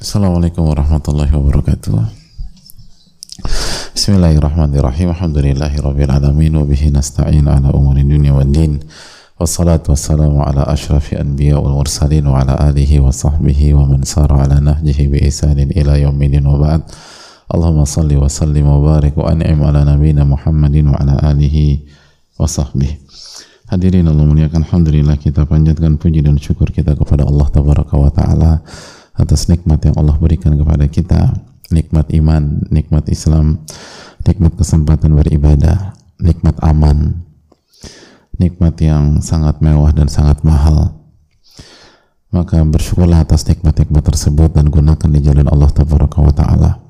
Assalamualaikum 0.00 0.64
warahmatullahi 0.64 1.28
wabarakatuh. 1.28 1.92
Bismillahirrahmanirrahim. 3.92 5.12
Alhamdulillahi 5.12 5.76
rabbil 5.76 6.08
alamin 6.08 6.56
wa 6.56 6.64
bihi 6.64 6.88
nasta'in 6.88 7.44
ala 7.44 7.68
umuri 7.68 8.08
dunya 8.08 8.32
wad 8.32 8.48
din. 8.48 8.80
Wassalatu 9.36 9.92
wassalamu 9.92 10.40
ala 10.40 10.64
ashrafi 10.72 11.20
anbiya 11.20 11.60
wal 11.60 11.76
mursalin 11.76 12.24
wa 12.24 12.40
ala 12.40 12.56
alihi 12.72 12.96
wa 12.96 13.12
sahbihi 13.12 13.76
wa 13.76 13.84
man 13.84 14.00
sara 14.08 14.40
ala 14.40 14.56
nahjihi 14.56 15.12
bi 15.12 15.20
isanin 15.20 15.68
ila 15.68 16.00
wa 16.00 16.56
ba'd. 16.56 16.80
Allahumma 17.52 17.84
salli 17.84 18.16
wa 18.16 18.24
sallim 18.24 18.72
wa 18.72 18.80
barik 18.80 19.20
wa 19.20 19.28
an'im 19.28 19.60
ala 19.60 19.84
nabiyina 19.84 20.24
Muhammadin 20.24 20.88
wa 20.88 20.96
ala 20.96 21.20
alihi 21.28 21.84
wa 22.40 22.48
sahbihi. 22.48 23.04
Hadirin 23.68 24.08
Allah 24.08 24.24
muliakan 24.24 24.64
Alhamdulillah 24.64 25.20
kita 25.20 25.44
panjatkan 25.44 26.00
puji 26.00 26.24
dan 26.24 26.40
syukur 26.40 26.72
kita 26.72 26.96
kepada 26.96 27.28
Allah 27.28 27.52
Tabaraka 27.52 28.00
wa 28.00 28.08
Ta'ala 28.08 28.64
atas 29.14 29.50
nikmat 29.50 29.82
yang 29.86 29.96
Allah 29.98 30.16
berikan 30.18 30.54
kepada 30.54 30.86
kita. 30.90 31.34
Nikmat 31.70 32.10
iman, 32.18 32.66
nikmat 32.70 33.06
Islam 33.06 33.62
nikmat 34.26 34.52
kesempatan 34.58 35.16
beribadah 35.16 35.96
nikmat 36.20 36.58
aman 36.60 37.24
nikmat 38.40 38.76
yang 38.80 39.20
sangat 39.20 39.60
mewah 39.60 39.92
dan 39.92 40.08
sangat 40.08 40.40
mahal. 40.40 40.96
Maka 42.32 42.64
bersyukurlah 42.64 43.28
atas 43.28 43.44
nikmat-nikmat 43.44 44.00
tersebut 44.00 44.56
dan 44.56 44.72
gunakan 44.72 45.08
di 45.12 45.20
jalan 45.20 45.44
Allah 45.50 45.68
Ta'ala. 45.68 46.80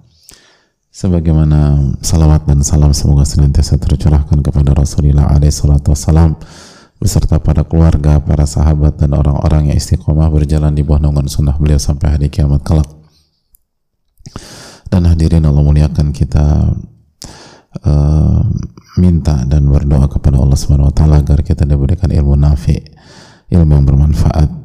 Sebagaimana 0.95 1.91
salawat 2.05 2.47
dan 2.47 2.63
salam 2.63 2.95
semoga 2.95 3.27
senantiasa 3.27 3.81
tercurahkan 3.83 4.39
kepada 4.47 4.77
Rasulullah 4.79 5.33
alaihi 5.33 5.51
salatu 5.51 5.91
wassalam 5.97 6.39
beserta 7.01 7.41
para 7.41 7.65
keluarga, 7.65 8.21
para 8.21 8.45
sahabat 8.45 9.01
dan 9.01 9.17
orang-orang 9.17 9.73
yang 9.73 9.77
istiqomah 9.81 10.29
berjalan 10.29 10.77
di 10.77 10.85
bawah 10.85 11.01
naungan 11.01 11.33
sunnah 11.33 11.57
beliau 11.57 11.81
sampai 11.81 12.13
hari 12.13 12.29
kiamat 12.29 12.61
kelak. 12.61 12.87
Dan 14.93 15.09
hadirin 15.09 15.49
Allah 15.49 15.65
muliakan 15.65 16.13
kita 16.13 16.77
uh, 17.89 18.43
minta 19.01 19.49
dan 19.49 19.65
berdoa 19.65 20.13
kepada 20.13 20.37
Allah 20.37 20.59
Subhanahu 20.61 20.93
wa 20.93 20.95
taala 20.95 21.25
agar 21.25 21.41
kita 21.41 21.65
diberikan 21.65 22.13
ilmu 22.13 22.37
nafi, 22.37 22.77
ilmu 23.49 23.71
yang 23.81 23.87
bermanfaat. 23.89 24.61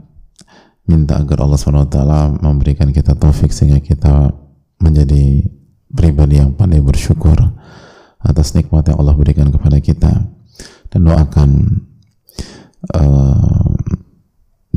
Minta 0.91 1.17
agar 1.17 1.39
Allah 1.47 1.56
Subhanahu 1.56 1.88
wa 1.88 1.91
taala 1.91 2.19
memberikan 2.36 2.91
kita 2.91 3.16
taufik 3.16 3.56
sehingga 3.56 3.80
kita 3.80 4.36
menjadi 4.83 5.39
pribadi 5.88 6.44
yang 6.44 6.52
pandai 6.52 6.83
bersyukur 6.83 7.39
atas 8.19 8.58
nikmat 8.58 8.91
yang 8.91 9.00
Allah 9.00 9.16
berikan 9.16 9.47
kepada 9.53 9.80
kita 9.80 10.11
dan 10.91 11.00
doakan 11.00 11.50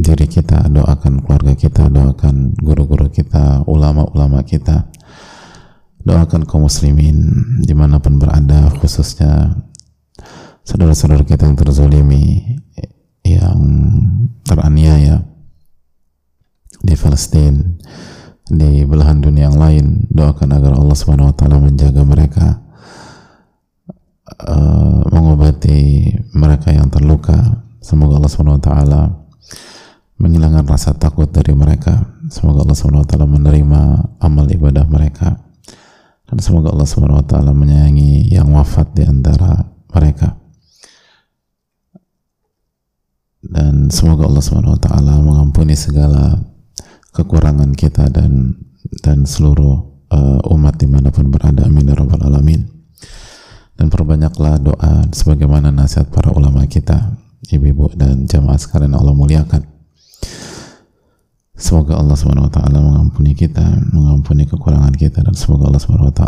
diri 0.08 0.24
kita, 0.30 0.72
doakan 0.72 1.20
keluarga 1.20 1.52
kita, 1.52 1.90
doakan 1.92 2.56
guru-guru 2.56 3.12
kita, 3.12 3.66
ulama-ulama 3.68 4.40
kita, 4.46 4.88
doakan 6.00 6.48
kaum 6.48 6.64
muslimin 6.64 7.28
di 7.60 7.76
mana 7.76 8.00
pun 8.00 8.16
berada, 8.16 8.72
khususnya 8.80 9.58
saudara-saudara 10.64 11.28
kita 11.28 11.44
yang 11.44 11.60
terzolimi, 11.60 12.56
yang 13.20 13.60
teraniaya 14.48 15.28
di 16.80 16.94
Palestina, 16.96 17.60
di 18.48 18.88
belahan 18.88 19.20
dunia 19.20 19.52
yang 19.52 19.60
lain, 19.60 20.08
doakan 20.08 20.56
agar 20.56 20.72
Allah 20.72 20.96
Subhanahu 20.96 21.28
Wa 21.30 21.36
Taala 21.36 21.60
menjaga 21.60 22.00
mereka, 22.00 22.46
uh, 24.40 25.04
mengobati 25.12 26.16
mereka 26.32 26.72
yang 26.72 26.88
terluka, 26.88 27.67
Semoga 27.88 28.20
Allah 28.20 28.28
SWT 28.28 28.68
menghilangkan 30.20 30.68
rasa 30.68 30.92
takut 30.92 31.24
dari 31.32 31.56
mereka. 31.56 32.20
Semoga 32.28 32.68
Allah 32.68 32.76
SWT 32.76 33.16
menerima 33.16 33.80
amal 34.20 34.44
ibadah 34.52 34.84
mereka. 34.84 35.40
Dan 36.28 36.36
semoga 36.44 36.68
Allah 36.68 36.84
SWT 36.84 37.32
menyayangi 37.48 38.28
yang 38.28 38.52
wafat 38.52 38.92
di 38.92 39.08
antara 39.08 39.72
mereka. 39.96 40.36
Dan 43.40 43.88
semoga 43.88 44.28
Allah 44.28 44.44
SWT 44.44 44.88
mengampuni 45.24 45.72
segala 45.72 46.44
kekurangan 47.16 47.72
kita 47.72 48.12
dan 48.12 48.52
dan 49.00 49.24
seluruh 49.24 50.04
uh, 50.12 50.52
umat 50.52 50.76
di 50.76 50.84
mana 50.84 51.08
pun 51.08 51.32
berada. 51.32 51.64
Amin 51.64 51.88
ya 51.88 51.96
rabbal 51.96 52.20
alamin. 52.20 52.68
Dan 53.80 53.88
perbanyaklah 53.88 54.60
doa 54.60 55.08
sebagaimana 55.08 55.72
nasihat 55.72 56.12
para 56.12 56.36
ulama 56.36 56.68
kita 56.68 57.27
ibu-ibu 57.48 57.92
dan 57.96 58.28
jamaah 58.28 58.60
sekalian 58.60 58.96
Allah 58.96 59.16
muliakan. 59.16 59.64
Semoga 61.58 61.98
Allah 61.98 62.14
SWT 62.14 62.54
mengampuni 62.70 63.34
kita, 63.34 63.66
mengampuni 63.90 64.46
kekurangan 64.46 64.94
kita, 64.94 65.26
dan 65.26 65.34
semoga 65.34 65.66
Allah 65.66 65.82
SWT 65.82 66.22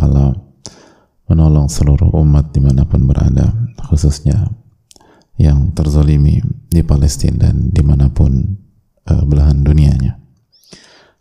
menolong 1.30 1.70
seluruh 1.70 2.10
umat 2.18 2.50
di 2.50 2.58
mana 2.58 2.82
pun 2.82 3.06
berada, 3.06 3.54
khususnya 3.86 4.50
yang 5.38 5.70
terzolimi 5.72 6.42
di 6.68 6.82
Palestina 6.82 7.48
dan 7.48 7.70
di 7.70 7.80
mana 7.80 8.10
pun 8.10 8.58
uh, 9.06 9.22
belahan 9.24 9.62
dunianya. 9.62 10.18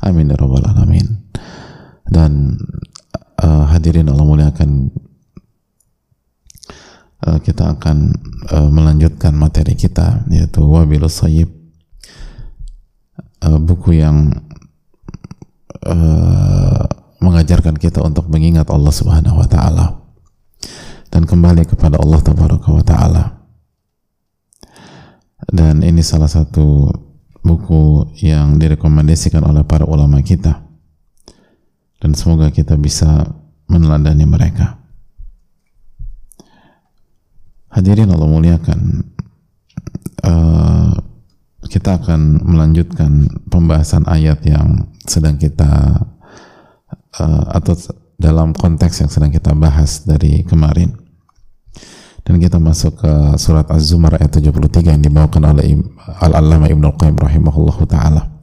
Amin 0.01 0.31
ya 0.31 0.35
alamin. 0.39 1.29
Dan 2.09 2.57
uh, 3.39 3.65
hadirin 3.69 4.09
Allah 4.09 4.25
muliakan 4.25 4.89
uh, 7.27 7.39
kita 7.41 7.75
akan 7.79 7.97
uh, 8.51 8.69
melanjutkan 8.69 9.35
materi 9.35 9.75
kita 9.75 10.23
yaitu 10.31 10.63
Wabilus 10.63 11.23
Sayyib 11.23 11.49
uh, 13.43 13.59
buku 13.59 13.99
yang 13.99 14.35
mengajarkan 17.23 17.79
kita 17.79 18.03
untuk 18.03 18.27
mengingat 18.29 18.67
Allah 18.69 18.93
Subhanahu 18.93 19.41
wa 19.41 19.47
taala 19.47 19.99
dan 21.09 21.25
kembali 21.25 21.65
kepada 21.65 21.97
Allah 21.97 22.19
Tabaraka 22.21 22.69
wa 22.69 22.83
taala. 22.85 23.23
Dan 25.49 25.81
ini 25.81 26.05
salah 26.05 26.29
satu 26.29 26.93
buku 27.41 28.13
yang 28.21 28.61
direkomendasikan 28.61 29.41
oleh 29.41 29.65
para 29.65 29.87
ulama 29.87 30.21
kita. 30.21 30.61
Dan 31.99 32.15
semoga 32.15 32.53
kita 32.53 32.77
bisa 32.79 33.25
meneladani 33.67 34.23
mereka. 34.23 34.79
Hadirin 37.69 38.09
Allah 38.09 38.25
muliakan, 38.25 39.05
uh, 40.25 40.93
kita 41.69 42.01
akan 42.01 42.41
melanjutkan 42.41 43.29
pembahasan 43.45 44.09
ayat 44.09 44.41
yang 44.41 44.89
sedang 45.05 45.37
kita 45.37 46.01
uh, 47.21 47.45
atau 47.53 47.77
dalam 48.17 48.57
konteks 48.57 49.05
yang 49.05 49.09
sedang 49.13 49.29
kita 49.29 49.53
bahas 49.53 50.01
dari 50.01 50.41
kemarin. 50.49 50.97
Dan 52.25 52.41
kita 52.41 52.57
masuk 52.57 53.05
ke 53.05 53.13
surat 53.37 53.69
Az-Zumar 53.69 54.17
ayat 54.17 54.33
73 54.33 54.89
yang 54.89 55.01
dibawakan 55.01 55.49
oleh 55.53 55.77
Al-Allama 56.25 56.69
Ibnu 56.69 56.93
Qayyim 56.97 57.17
rahimahullahu 57.17 57.85
taala. 57.89 58.33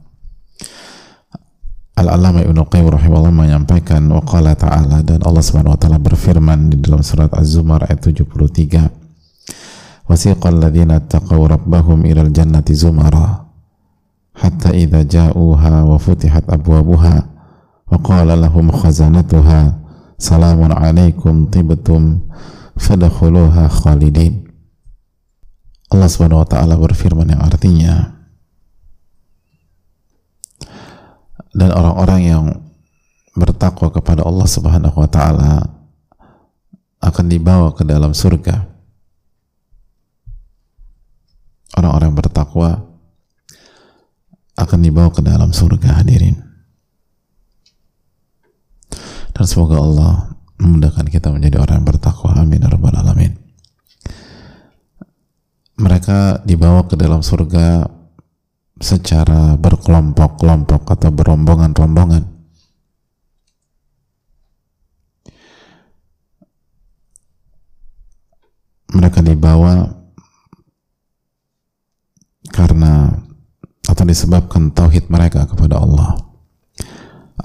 Al-Allama 1.99 2.43
Ibnu 2.47 2.67
Qayyim 2.67 2.87
rahimahullah 2.95 3.35
menyampaikan 3.35 4.07
waqala 4.11 4.55
ta'ala 4.55 5.03
dan 5.03 5.19
Allah 5.23 5.43
Subhanahu 5.43 5.75
wa 5.75 5.79
taala 5.79 5.99
berfirman 5.99 6.71
di 6.71 6.79
dalam 6.79 7.03
surat 7.03 7.31
Az-Zumar 7.35 7.87
ayat 7.87 8.03
73 8.03 9.06
وسيق 10.10 10.46
الذين 10.46 10.90
اتقوا 10.90 11.46
ربهم 11.46 11.98
إلى 12.04 12.20
الجنة 12.20 12.64
زمرا 12.70 13.46
حتى 14.34 14.68
إذا 14.70 15.02
جاءوها 15.02 15.82
وفتحت 15.82 16.44
أبوابها 16.50 17.16
وقال 17.92 18.28
لهم 18.40 18.66
خزنتها 18.72 19.60
سلام 20.18 20.60
عليكم 20.72 21.34
طبتم 21.46 22.02
فدخلوها 22.78 23.68
خالدين 23.68 24.34
Allah 25.92 26.08
Subhanahu 26.08 26.40
wa 26.40 26.48
taala 26.48 26.74
berfirman 26.80 27.36
yang 27.36 27.44
artinya 27.44 28.16
dan 31.52 31.68
orang-orang 31.68 32.20
yang 32.24 32.44
bertakwa 33.36 33.92
kepada 33.92 34.24
Allah 34.24 34.48
Subhanahu 34.48 34.96
wa 34.96 35.08
taala 35.12 35.68
akan 37.04 37.26
dibawa 37.28 37.76
ke 37.76 37.84
dalam 37.84 38.16
surga 38.16 38.64
orang-orang 41.77 42.17
bertakwa 42.17 42.69
akan 44.57 44.79
dibawa 44.81 45.13
ke 45.13 45.21
dalam 45.21 45.53
surga 45.53 46.01
hadirin. 46.01 46.33
Dan 49.37 49.45
semoga 49.45 49.77
Allah 49.77 50.13
memudahkan 50.57 51.05
kita 51.13 51.29
menjadi 51.29 51.61
orang 51.61 51.85
yang 51.85 51.87
bertakwa. 51.93 52.33
Amin 52.33 52.65
ya 52.65 52.73
rabbal 52.73 52.97
alamin. 52.97 53.37
Mereka 55.77 56.41
dibawa 56.41 56.89
ke 56.89 56.97
dalam 56.97 57.21
surga 57.21 57.85
secara 58.81 59.53
berkelompok-kelompok 59.61 60.89
atau 60.89 61.09
berombongan-rombongan. 61.13 62.25
Mereka 68.97 69.21
dibawa 69.21 69.85
karena 72.57 73.13
atau 73.85 74.01
disebabkan 74.01 74.73
tauhid 74.73 75.13
mereka 75.13 75.45
kepada 75.45 75.77
Allah. 75.77 76.17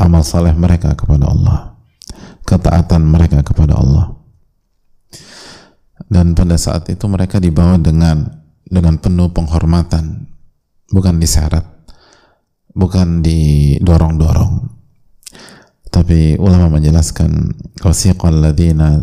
Amal 0.00 0.24
saleh 0.24 0.56
mereka 0.56 0.96
kepada 0.96 1.28
Allah. 1.28 1.76
Ketaatan 2.48 3.04
mereka 3.04 3.44
kepada 3.44 3.76
Allah. 3.76 4.16
Dan 6.08 6.32
pada 6.32 6.56
saat 6.56 6.88
itu 6.88 7.04
mereka 7.12 7.36
dibawa 7.36 7.76
dengan 7.76 8.24
dengan 8.64 8.96
penuh 8.96 9.28
penghormatan. 9.36 10.32
Bukan 10.88 11.20
diseret 11.20 11.64
bukan 12.72 13.20
didorong-dorong. 13.20 14.72
Tapi 15.92 16.40
ulama 16.40 16.80
menjelaskan 16.80 17.52
wasiqal 17.84 18.32
ladina 18.32 18.96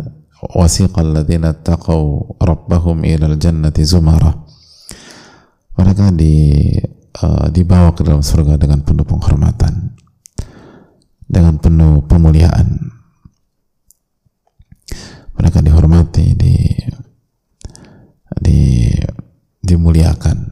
wasiqal 0.58 1.14
ladina 1.14 1.54
taqaw 1.54 2.34
rabbahum 2.42 3.06
ilal 3.06 3.38
jannati 3.38 3.86
zumara 3.86 4.49
mereka 5.80 6.12
di 6.12 6.76
uh, 7.24 7.48
dibawa 7.48 7.96
ke 7.96 8.04
dalam 8.04 8.20
surga 8.20 8.60
dengan 8.60 8.84
penuh 8.84 9.08
penghormatan 9.08 9.96
dengan 11.24 11.56
penuh 11.56 12.04
pemuliaan. 12.04 12.92
Mereka 15.40 15.64
dihormati 15.64 16.36
di 16.36 16.58
di 18.44 18.92
dimuliakan 19.64 20.52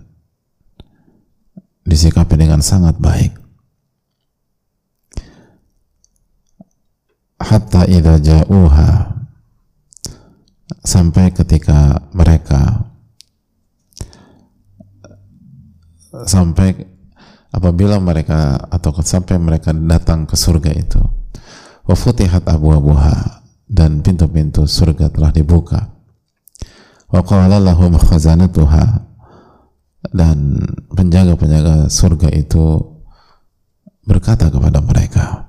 disikapi 1.84 2.40
dengan 2.40 2.64
sangat 2.64 2.96
baik. 2.96 3.36
Hatta 7.38 7.84
idza 7.84 8.16
ja'uha 8.24 8.92
sampai 10.88 11.36
ketika 11.36 12.00
mereka 12.16 12.88
sampai 16.25 16.74
apabila 17.54 18.02
mereka 18.02 18.58
atau 18.72 18.96
sampai 19.04 19.38
mereka 19.38 19.75
datang 19.75 20.25
ke 20.25 20.34
surga 20.34 20.72
itu 20.74 21.02
wa 21.88 21.96
futihat 21.96 22.48
abwabuha 22.48 23.44
dan 23.68 24.00
pintu-pintu 24.00 24.64
surga 24.64 25.12
telah 25.12 25.31
dibuka. 25.36 25.92
Wa 27.08 27.24
qala 27.24 27.60
lahum 27.60 27.96
khazanatuha 27.96 29.08
dan 30.12 30.60
penjaga-penjaga 30.92 31.88
surga 31.88 32.31
itu 32.36 32.80
berkata 34.08 34.48
kepada 34.48 34.80
mereka 34.80 35.48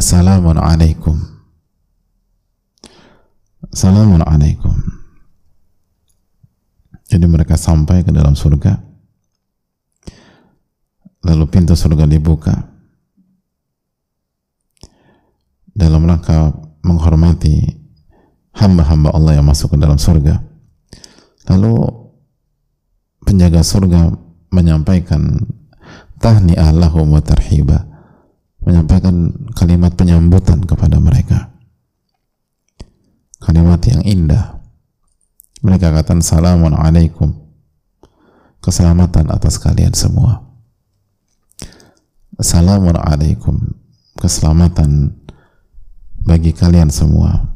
Salamun 0.00 0.56
alaikum. 0.56 1.20
Salamun 3.68 4.24
jadi 7.10 7.26
mereka 7.26 7.58
sampai 7.58 8.06
ke 8.06 8.14
dalam 8.14 8.38
surga. 8.38 8.78
Lalu 11.26 11.44
pintu 11.50 11.74
surga 11.74 12.06
dibuka. 12.06 12.54
Dalam 15.74 16.06
rangka 16.06 16.54
menghormati 16.86 17.66
hamba-hamba 18.54 19.10
Allah 19.10 19.42
yang 19.42 19.46
masuk 19.50 19.74
ke 19.74 19.78
dalam 19.82 19.98
surga. 19.98 20.38
Lalu 21.50 21.74
penjaga 23.26 23.66
surga 23.66 24.14
menyampaikan 24.54 25.50
tahni'ah 26.22 26.70
lahum 26.70 27.10
wa 27.10 27.18
tarhiba. 27.18 27.90
Menyampaikan 28.62 29.34
kalimat 29.58 29.98
penyambutan 29.98 30.62
kepada 30.62 31.02
mereka. 31.02 31.50
Kalimat 33.42 33.82
yang 33.88 34.04
indah 34.06 34.59
mereka 35.60 35.92
katakan 35.92 36.24
salamun 36.24 36.76
alaikum 36.76 37.32
keselamatan 38.60 39.28
atas 39.32 39.56
kalian 39.56 39.92
semua 39.96 40.44
salamun 42.40 42.96
alaikum 42.96 43.56
keselamatan 44.16 45.16
bagi 46.24 46.52
kalian 46.52 46.92
semua 46.92 47.50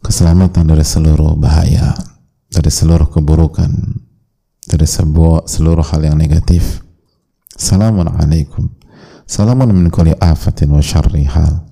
keselamatan 0.00 0.64
dari 0.64 0.84
seluruh 0.84 1.36
bahaya, 1.36 1.92
dari 2.50 2.72
seluruh 2.72 3.08
keburukan, 3.12 3.70
dari 4.66 4.86
sebuah 4.88 5.46
seluruh 5.46 5.84
hal 5.86 6.02
yang 6.02 6.16
negatif. 6.16 6.82
Salamun 7.54 8.08
alaikum. 8.08 8.72
Salamun 9.28 9.70
min 9.70 9.86
kulli 9.92 10.16
afatin 10.18 10.72
wa 10.72 10.82
syarri 10.82 11.28
hal. 11.28 11.69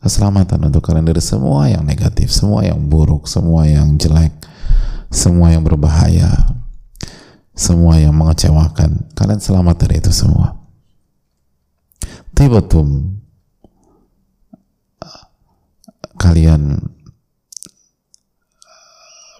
Keselamatan 0.00 0.72
untuk 0.72 0.80
kalian 0.80 1.04
dari 1.04 1.20
semua 1.20 1.68
yang 1.68 1.84
negatif, 1.84 2.32
semua 2.32 2.64
yang 2.64 2.80
buruk, 2.88 3.28
semua 3.28 3.68
yang 3.68 4.00
jelek, 4.00 4.32
semua 5.12 5.52
yang 5.52 5.60
berbahaya, 5.60 6.56
semua 7.52 8.00
yang 8.00 8.16
mengecewakan. 8.16 9.12
Kalian 9.12 9.40
selamat 9.44 9.76
dari 9.84 10.00
itu 10.00 10.08
semua. 10.08 10.56
Tibatum 12.32 13.20
kalian 16.16 16.80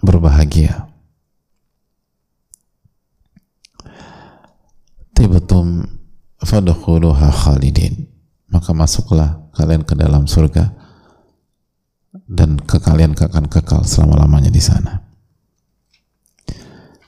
berbahagia 0.01 0.89
tibatum 5.13 5.85
fadkhuluha 6.41 7.29
khalidin 7.29 8.10
maka 8.51 8.75
masuklah 8.75 9.47
kalian 9.55 9.87
ke 9.87 9.95
dalam 9.95 10.27
surga 10.27 10.75
dan 12.27 12.59
ke 12.59 12.77
kalian 12.83 13.15
akan 13.15 13.47
kekal 13.47 13.87
selama-lamanya 13.87 14.51
di 14.51 14.59
sana. 14.59 15.07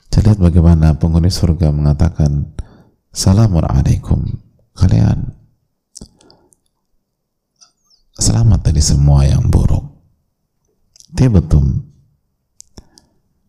Jadi 0.08 0.30
lihat 0.30 0.38
bagaimana 0.40 0.96
penghuni 0.96 1.28
surga 1.28 1.74
mengatakan 1.74 2.54
Salamun 3.14 3.62
alaikum 3.62 4.26
kalian 4.74 5.30
selamat 8.18 8.66
dari 8.66 8.82
semua 8.82 9.22
yang 9.22 9.46
buruk. 9.46 9.86
Tibetum 11.14 11.78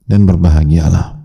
dan 0.05 0.29
berbahagialah 0.29 1.17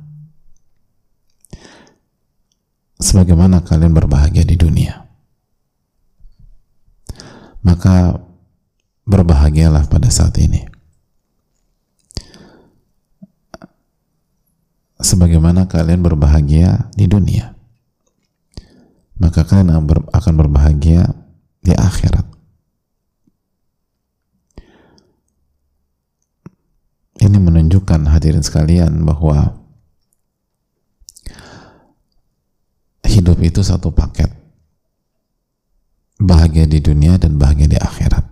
sebagaimana 2.97 3.61
kalian 3.61 3.93
berbahagia 3.93 4.45
di 4.45 4.57
dunia. 4.57 5.00
Maka 7.61 8.17
berbahagialah 9.05 9.91
pada 9.91 10.09
saat 10.09 10.39
ini. 10.41 10.65
Sebagaimana 15.01 15.65
kalian 15.65 16.05
berbahagia 16.05 16.93
di 16.93 17.09
dunia, 17.09 17.57
maka 19.17 19.49
kalian 19.49 19.73
akan 20.13 20.35
berbahagia 20.37 21.09
di 21.65 21.73
akhirat. 21.73 22.29
Ini 27.21 27.37
menunjukkan 27.37 28.09
hadirin 28.09 28.45
sekalian 28.45 29.05
bahwa 29.05 29.61
hidup 33.05 33.41
itu 33.45 33.61
satu 33.61 33.93
paket. 33.93 34.40
Bahagia 36.21 36.69
di 36.69 36.85
dunia 36.85 37.17
dan 37.17 37.41
bahagia 37.41 37.67
di 37.67 37.79
akhirat. 37.81 38.25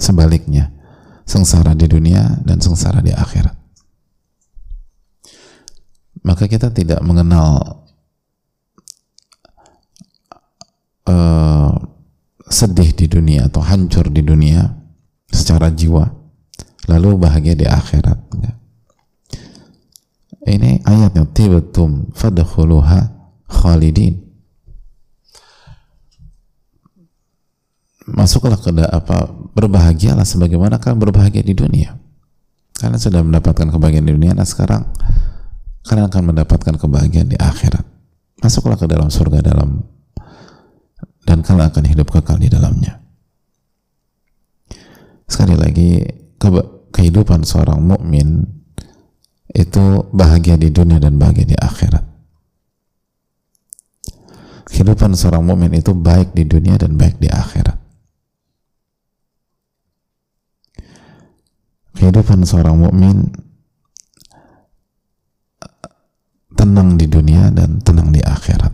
Sebaliknya, 0.00 0.72
sengsara 1.28 1.76
di 1.76 1.84
dunia 1.84 2.40
dan 2.42 2.58
sengsara 2.64 3.04
di 3.04 3.12
akhirat. 3.12 3.52
Maka 6.24 6.48
kita 6.48 6.72
tidak 6.72 7.04
mengenal 7.04 7.84
uh, 11.04 11.72
sedih 12.48 12.96
di 12.96 13.06
dunia 13.06 13.52
atau 13.52 13.60
hancur 13.60 14.08
di 14.08 14.24
dunia 14.24 14.64
secara 15.28 15.68
jiwa 15.68 16.08
lalu 16.88 17.20
bahagia 17.20 17.52
di 17.52 17.68
akhirat 17.68 18.28
ini 20.48 20.80
ayatnya 20.84 21.28
tibatum 21.28 22.08
fadkhuluha 22.16 23.12
khalidin 23.48 24.27
masuklah 28.12 28.56
ke 28.56 28.72
apa 28.72 29.28
berbahagialah 29.52 30.24
sebagaimana 30.24 30.80
kalian 30.80 31.00
berbahagia 31.00 31.44
di 31.44 31.54
dunia 31.54 31.96
kalian 32.78 33.00
sudah 33.00 33.20
mendapatkan 33.20 33.68
kebahagiaan 33.68 34.06
di 34.06 34.14
dunia 34.14 34.32
nah 34.32 34.46
sekarang 34.46 34.88
kalian 35.84 36.08
akan 36.08 36.22
mendapatkan 36.34 36.74
kebahagiaan 36.76 37.28
di 37.28 37.38
akhirat 37.38 37.84
masuklah 38.40 38.78
ke 38.78 38.86
dalam 38.88 39.08
surga 39.12 39.44
dalam 39.44 39.82
dan 41.28 41.44
kalian 41.44 41.68
akan 41.68 41.84
hidup 41.84 42.08
kekal 42.08 42.40
di 42.40 42.48
dalamnya 42.48 42.98
sekali 45.28 45.54
lagi 45.54 46.02
kehidupan 46.92 47.44
seorang 47.44 47.78
mukmin 47.78 48.58
itu 49.54 50.04
bahagia 50.12 50.60
di 50.60 50.68
dunia 50.68 51.00
dan 51.00 51.16
bahagia 51.16 51.48
di 51.48 51.56
akhirat. 51.56 52.04
Kehidupan 54.68 55.16
seorang 55.16 55.40
mukmin 55.40 55.72
itu 55.72 55.96
baik 55.96 56.36
di 56.36 56.44
dunia 56.44 56.76
dan 56.76 57.00
baik 57.00 57.16
di 57.16 57.32
akhirat. 57.32 57.77
Kehidupan 61.98 62.46
seorang 62.46 62.78
mukmin 62.78 63.26
tenang 66.54 66.94
di 66.94 67.10
dunia 67.10 67.50
dan 67.50 67.82
tenang 67.82 68.14
di 68.14 68.22
akhirat. 68.22 68.70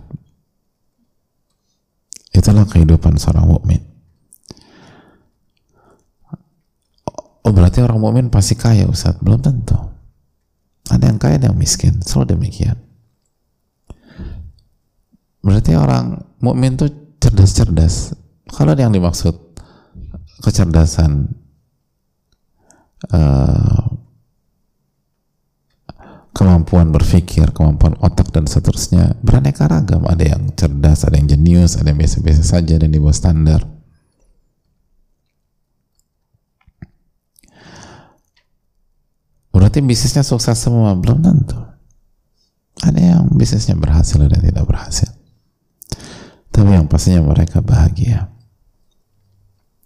Itulah 2.36 2.68
kehidupan 2.68 3.16
seorang 3.16 3.48
mukmin. 3.48 3.80
Oh 7.44 7.52
berarti 7.52 7.84
orang 7.84 8.00
mukmin 8.00 8.26
pasti 8.32 8.56
kaya 8.56 8.88
Ustaz? 8.88 9.20
Belum 9.20 9.40
tentu. 9.40 9.76
Ada 10.88 11.08
yang 11.08 11.20
kaya, 11.20 11.40
ada 11.40 11.48
yang 11.52 11.56
miskin. 11.56 12.00
Selalu 12.04 12.36
demikian. 12.36 12.76
Berarti 15.44 15.76
orang 15.76 16.24
mukmin 16.40 16.76
tuh 16.76 16.88
cerdas-cerdas. 17.20 18.16
Kalau 18.48 18.72
yang 18.76 18.92
dimaksud 18.92 19.36
kecerdasan 20.40 21.43
uh, 23.10 23.84
kemampuan 26.34 26.90
berpikir, 26.90 27.54
kemampuan 27.54 27.94
otak 28.02 28.34
dan 28.34 28.50
seterusnya 28.50 29.14
beraneka 29.22 29.70
ragam. 29.70 30.02
Ada 30.04 30.34
yang 30.36 30.50
cerdas, 30.58 31.06
ada 31.06 31.14
yang 31.16 31.30
jenius, 31.30 31.78
ada 31.78 31.94
yang 31.94 31.98
biasa-biasa 32.02 32.42
saja 32.42 32.74
dan 32.78 32.90
di 32.90 32.98
bawah 32.98 33.14
standar. 33.14 33.62
Berarti 39.54 39.78
bisnisnya 39.86 40.26
sukses 40.26 40.58
semua? 40.58 40.98
Belum 40.98 41.22
tentu. 41.22 41.54
Ada 42.82 43.00
yang 43.00 43.22
bisnisnya 43.30 43.78
berhasil 43.78 44.18
dan 44.18 44.42
tidak 44.42 44.66
berhasil. 44.66 45.08
Tapi 46.50 46.70
yang 46.74 46.90
pastinya 46.90 47.22
mereka 47.22 47.62
bahagia. 47.62 48.34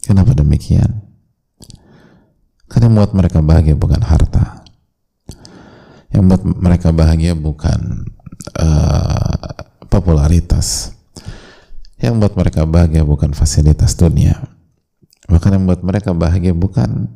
Kenapa 0.04 0.32
demikian? 0.32 1.07
Karena 2.68 2.92
yang 2.92 2.96
buat 3.00 3.12
mereka 3.16 3.38
bahagia 3.40 3.75
bukan 3.75 4.02
harta. 4.04 4.44
Yang 6.12 6.22
buat 6.28 6.42
mereka 6.44 6.88
bahagia 6.92 7.32
bukan 7.32 8.04
uh, 8.60 9.48
popularitas. 9.88 10.92
Yang 11.98 12.14
buat 12.22 12.34
mereka 12.37 12.62
bahagia 12.68 13.02
bukan 13.02 13.32
fasilitas 13.32 13.96
dunia. 13.96 14.37
Bahkan 15.28 15.50
yang 15.56 15.64
buat 15.64 15.80
mereka 15.80 16.12
bahagia 16.12 16.52
bukan 16.52 17.08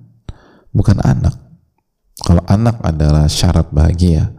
bukan 0.73 0.99
anak. 1.04 1.37
Kalau 2.23 2.44
anak 2.49 2.80
adalah 2.85 3.28
syarat 3.28 3.68
bahagia, 3.73 4.32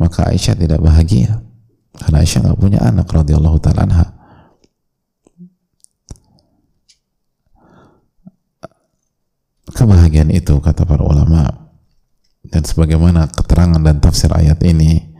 maka 0.00 0.28
Aisyah 0.32 0.56
tidak 0.56 0.80
bahagia. 0.80 1.40
Karena 1.96 2.24
Aisyah 2.24 2.40
nggak 2.48 2.60
punya 2.60 2.80
anak 2.80 3.08
radhiyallahu 3.08 3.58
taala 3.60 3.84
anha. 3.88 4.06
Kebahagiaan 9.70 10.34
itu 10.34 10.58
kata 10.58 10.82
para 10.82 11.06
ulama 11.06 11.70
dan 12.42 12.62
sebagaimana 12.66 13.30
keterangan 13.30 13.78
dan 13.78 14.02
tafsir 14.02 14.32
ayat 14.34 14.58
ini 14.66 15.14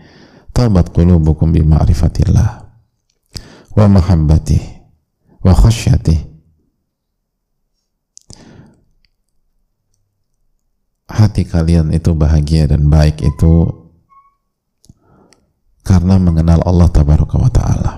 tabat 0.51 0.91
qulubukum 0.91 1.53
bi 1.55 1.63
ma'rifatillah 1.63 2.67
wa 3.79 3.87
mahabbatih 3.87 4.63
wa 5.45 5.55
khasyatih 5.55 6.19
hati 11.11 11.43
kalian 11.45 11.95
itu 11.95 12.15
bahagia 12.17 12.71
dan 12.71 12.91
baik 12.91 13.23
itu 13.23 13.69
karena 15.83 16.23
mengenal 16.23 16.63
Allah 16.63 16.87
tabaraka 16.87 17.35
wa 17.35 17.51
ta'ala. 17.51 17.93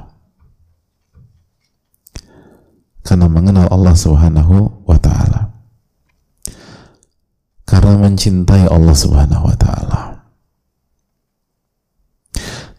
Karena 3.02 3.26
mengenal 3.28 3.68
Allah 3.68 3.92
subhanahu 3.92 4.86
wa 4.88 4.96
ta'ala 4.96 5.51
karena 7.72 7.96
mencintai 7.96 8.68
Allah 8.68 8.92
Subhanahu 8.92 9.48
wa 9.48 9.56
taala. 9.56 10.00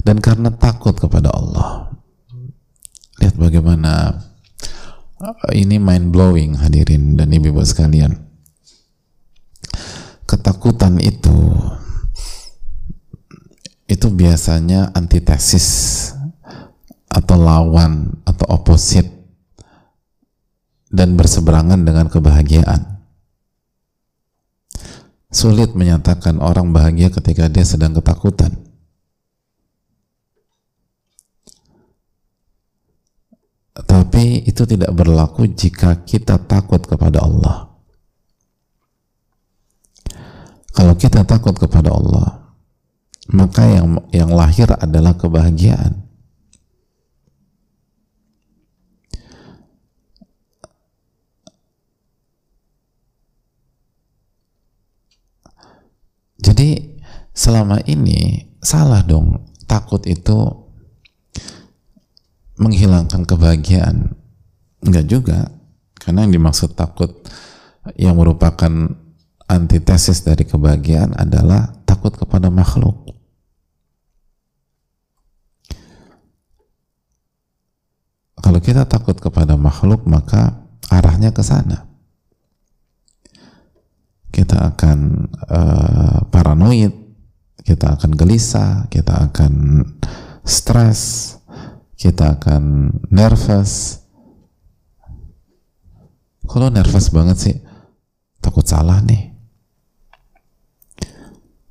Dan 0.05 0.21
karena 0.21 0.53
takut 0.53 0.93
kepada 0.93 1.33
Allah. 1.33 1.89
Lihat 3.17 3.33
bagaimana 3.33 4.21
uh, 5.17 5.49
ini 5.49 5.81
mind 5.81 6.13
blowing 6.13 6.61
hadirin 6.61 7.17
dan 7.17 7.33
ibu-ibu 7.33 7.65
sekalian. 7.65 8.21
Ketakutan 10.29 11.01
itu 11.01 11.57
itu 13.89 14.07
biasanya 14.13 14.93
antitesis 14.93 16.09
atau 17.09 17.37
lawan 17.41 18.21
atau 18.29 18.45
oposit 18.61 19.09
dan 20.93 21.17
berseberangan 21.17 21.81
dengan 21.81 22.09
kebahagiaan 22.13 22.92
Sulit 25.33 25.73
menyatakan 25.73 26.37
orang 26.37 26.69
bahagia 26.69 27.09
ketika 27.09 27.49
dia 27.49 27.65
sedang 27.65 27.97
ketakutan. 27.97 28.53
Tapi 33.73 34.45
itu 34.45 34.61
tidak 34.69 34.93
berlaku 34.93 35.49
jika 35.49 36.05
kita 36.05 36.37
takut 36.45 36.85
kepada 36.85 37.25
Allah. 37.25 37.73
Kalau 40.69 40.93
kita 40.93 41.25
takut 41.25 41.57
kepada 41.57 41.89
Allah, 41.89 42.53
maka 43.33 43.65
yang 43.65 44.05
yang 44.13 44.29
lahir 44.29 44.69
adalah 44.77 45.17
kebahagiaan. 45.17 46.02
Jadi 56.43 56.99
selama 57.31 57.79
ini 57.87 58.51
salah 58.59 58.99
dong 58.99 59.47
takut 59.63 60.03
itu 60.03 60.43
menghilangkan 62.59 63.23
kebahagiaan. 63.23 64.11
Enggak 64.83 65.07
juga. 65.07 65.39
Karena 65.95 66.27
yang 66.27 66.35
dimaksud 66.35 66.75
takut 66.75 67.23
yang 67.95 68.19
merupakan 68.19 68.91
antitesis 69.47 70.27
dari 70.27 70.43
kebahagiaan 70.43 71.15
adalah 71.15 71.71
takut 71.87 72.11
kepada 72.11 72.51
makhluk. 72.51 73.15
Kalau 78.43 78.59
kita 78.59 78.83
takut 78.83 79.15
kepada 79.15 79.55
makhluk, 79.55 80.03
maka 80.03 80.67
arahnya 80.91 81.31
ke 81.31 81.39
sana 81.39 81.92
kita 84.33 84.73
akan 84.73 85.29
uh, 85.45 86.25
paranoid, 86.33 86.89
kita 87.61 87.93
akan 87.93 88.17
gelisah, 88.17 88.89
kita 88.89 89.29
akan 89.29 89.85
stres, 90.41 91.37
kita 91.93 92.41
akan 92.41 92.89
nervous. 93.13 94.01
Kalau 96.49 96.73
nervous 96.73 97.13
banget 97.13 97.37
sih, 97.37 97.55
takut 98.41 98.65
salah 98.65 98.99
nih. 99.05 99.31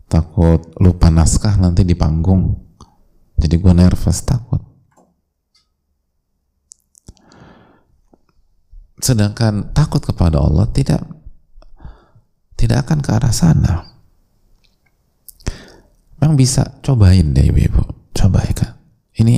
Takut 0.06 0.62
lupa 0.78 1.10
naskah 1.10 1.58
nanti 1.58 1.82
di 1.82 1.98
panggung. 1.98 2.62
Jadi 3.42 3.58
gue 3.58 3.74
nervous, 3.74 4.22
takut. 4.22 4.62
Sedangkan 9.02 9.74
takut 9.74 9.98
kepada 9.98 10.38
Allah 10.38 10.70
tidak 10.70 11.21
tidak 12.62 12.86
akan 12.86 13.02
ke 13.02 13.10
arah 13.10 13.34
sana. 13.34 13.74
Memang 16.22 16.38
bisa 16.38 16.78
cobain 16.78 17.34
deh 17.34 17.50
ibu-ibu, 17.50 17.82
coba 18.14 18.46
ya 18.46 18.54
kan. 18.54 18.72
Ini 19.18 19.36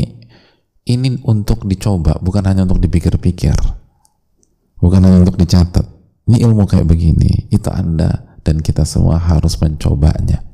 ini 0.85 1.17
untuk 1.25 1.65
dicoba, 1.65 2.21
bukan 2.21 2.45
hanya 2.45 2.69
untuk 2.69 2.85
dipikir-pikir, 2.85 3.57
bukan 4.77 5.01
hanya 5.01 5.25
untuk 5.25 5.41
dicatat. 5.41 5.89
Ini 6.29 6.45
ilmu 6.45 6.69
kayak 6.69 6.85
begini, 6.85 7.49
itu 7.49 7.73
anda 7.73 8.37
dan 8.45 8.61
kita 8.61 8.85
semua 8.85 9.17
harus 9.17 9.57
mencobanya. 9.57 10.45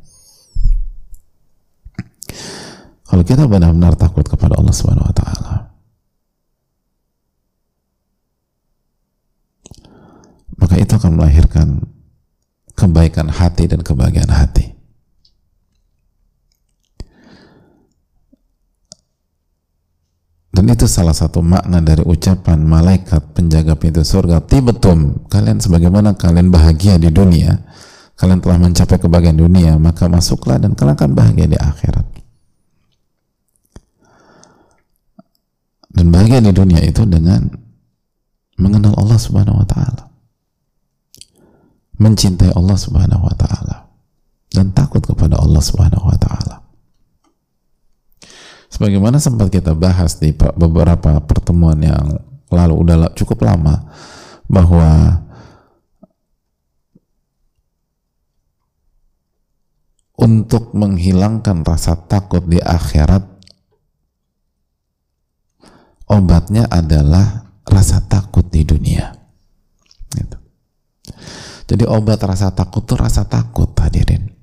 Kalau 3.11 3.27
kita 3.27 3.51
benar-benar 3.51 3.99
takut 3.99 4.23
kepada 4.23 4.55
Allah 4.55 4.71
Subhanahu 4.71 5.11
wa 5.11 5.15
taala, 5.19 5.75
maka 10.63 10.79
itu 10.79 10.95
akan 10.95 11.19
melahirkan 11.19 11.91
kebaikan 12.81 13.29
hati 13.29 13.69
dan 13.69 13.85
kebahagiaan 13.85 14.33
hati. 14.33 14.73
Dan 20.51 20.67
itu 20.67 20.85
salah 20.85 21.17
satu 21.17 21.41
makna 21.41 21.81
dari 21.81 22.05
ucapan 22.05 22.61
malaikat 22.61 23.33
penjaga 23.33 23.77
pintu 23.81 24.05
surga. 24.05 24.45
Tibetum, 24.45 25.29
kalian 25.31 25.57
sebagaimana 25.57 26.19
kalian 26.19 26.53
bahagia 26.53 27.01
di 27.01 27.09
dunia, 27.09 27.65
kalian 28.19 28.45
telah 28.45 28.59
mencapai 28.61 29.01
kebahagiaan 29.01 29.41
dunia, 29.41 29.79
maka 29.81 30.11
masuklah 30.11 30.61
dan 30.61 30.77
kalian 30.77 30.97
akan 30.99 31.11
bahagia 31.17 31.47
di 31.49 31.57
akhirat. 31.57 32.07
Dan 35.97 36.13
bahagia 36.13 36.45
di 36.45 36.53
dunia 36.53 36.85
itu 36.85 37.09
dengan 37.09 37.47
mengenal 38.61 39.01
Allah 39.01 39.17
Subhanahu 39.17 39.65
wa 39.65 39.67
taala 39.67 40.10
mencintai 42.01 42.57
Allah 42.57 42.77
Subhanahu 42.81 43.29
wa 43.29 43.37
taala 43.37 43.87
dan 44.51 44.73
takut 44.73 45.05
kepada 45.05 45.37
Allah 45.37 45.61
Subhanahu 45.61 46.09
wa 46.09 46.17
taala. 46.17 46.57
sebagaimana 48.71 49.21
sempat 49.21 49.53
kita 49.53 49.77
bahas 49.77 50.17
di 50.17 50.33
beberapa 50.33 51.21
pertemuan 51.27 51.77
yang 51.85 52.23
lalu 52.49 52.75
udah 52.81 53.13
cukup 53.13 53.45
lama 53.45 53.93
bahwa 54.49 55.21
untuk 60.17 60.73
menghilangkan 60.73 61.61
rasa 61.65 61.97
takut 62.09 62.45
di 62.49 62.61
akhirat 62.61 63.25
obatnya 66.11 66.65
adalah 66.67 67.53
rasa 67.69 68.03
takut 68.09 68.49
di 68.51 68.67
dunia 68.67 69.15
gitu. 70.17 70.40
Jadi 71.71 71.87
obat 71.87 72.19
rasa 72.27 72.51
takut 72.51 72.83
itu 72.83 72.99
rasa 72.99 73.23
takut 73.31 73.71
hadirin 73.79 74.35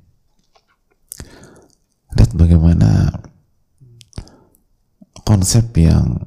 lihat 2.15 2.31
bagaimana 2.31 3.11
konsep 5.27 5.67
yang 5.75 6.23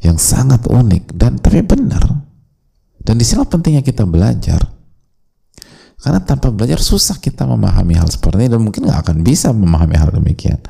yang 0.00 0.16
sangat 0.16 0.64
unik 0.64 1.12
dan 1.12 1.36
tapi 1.36 1.60
benar 1.60 2.24
dan 3.04 3.20
di 3.20 3.24
sini 3.28 3.44
pentingnya 3.44 3.84
kita 3.84 4.08
belajar 4.08 4.76
karena 5.96 6.20
tanpa 6.20 6.52
belajar 6.52 6.78
susah 6.78 7.16
kita 7.16 7.48
memahami 7.48 7.96
hal 7.96 8.06
seperti 8.12 8.46
ini 8.46 8.50
dan 8.52 8.60
mungkin 8.60 8.84
nggak 8.84 9.00
akan 9.00 9.16
bisa 9.24 9.48
memahami 9.50 9.96
hal 9.96 10.12
demikian. 10.12 10.60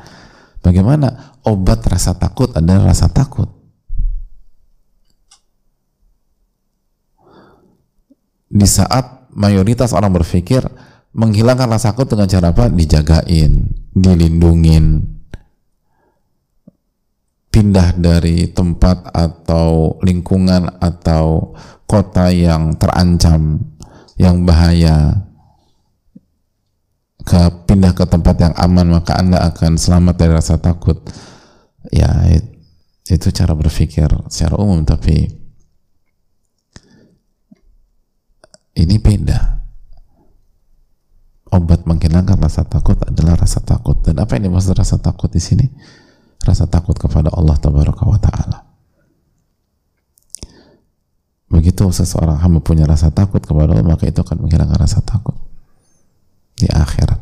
Bagaimana 0.63 1.37
obat 1.43 1.83
rasa 1.85 2.15
takut 2.15 2.49
adalah 2.55 2.95
rasa 2.95 3.11
takut. 3.11 3.51
Di 8.47 8.67
saat 8.67 9.27
mayoritas 9.35 9.91
orang 9.91 10.15
berpikir 10.15 10.63
menghilangkan 11.11 11.67
rasa 11.67 11.91
takut 11.91 12.07
dengan 12.07 12.31
cara 12.31 12.55
apa? 12.55 12.71
Dijagain, 12.71 13.71
dilindungin, 13.91 15.17
pindah 17.57 17.97
dari 17.97 18.53
tempat 18.53 19.09
atau 19.09 19.97
lingkungan 20.05 20.77
atau 20.77 21.57
kota 21.89 22.29
yang 22.29 22.77
terancam 22.77 23.57
yang 24.21 24.45
bahaya 24.45 25.25
ke 27.25 27.41
pindah 27.65 27.97
ke 27.97 28.05
tempat 28.05 28.35
yang 28.45 28.53
aman 28.61 29.01
maka 29.01 29.17
anda 29.17 29.41
akan 29.41 29.73
selamat 29.73 30.15
dari 30.21 30.31
rasa 30.37 30.61
takut 30.61 31.01
ya 31.89 32.07
itu 33.09 33.27
cara 33.33 33.57
berpikir 33.57 34.05
secara 34.29 34.61
umum 34.61 34.85
tapi 34.85 35.46
ini 38.77 39.01
beda. 39.01 39.57
Obat 41.47 41.89
menghilangkan 41.89 42.37
rasa 42.37 42.67
takut 42.67 42.99
adalah 43.01 43.39
rasa 43.39 43.63
takut. 43.63 43.97
Dan 44.05 44.21
apa 44.21 44.37
yang 44.37 44.51
dimaksud 44.51 44.77
rasa 44.77 45.01
takut 45.01 45.33
di 45.33 45.41
sini? 45.41 45.65
Rasa 46.45 46.69
takut 46.69 46.93
kepada 46.93 47.33
Allah 47.33 47.57
tabaraka 47.57 48.03
wa 48.05 48.19
taala. 48.21 48.59
Begitu 51.47 51.87
seseorang 51.89 52.37
hamba 52.43 52.59
punya 52.59 52.83
rasa 52.83 53.09
takut 53.09 53.39
kepada 53.39 53.71
Allah 53.71 53.81
maka 53.81 54.05
itu 54.05 54.19
akan 54.19 54.45
menghilangkan 54.45 54.77
rasa 54.77 54.99
takut 55.01 55.33
di 56.59 56.67
akhirat. 56.67 57.19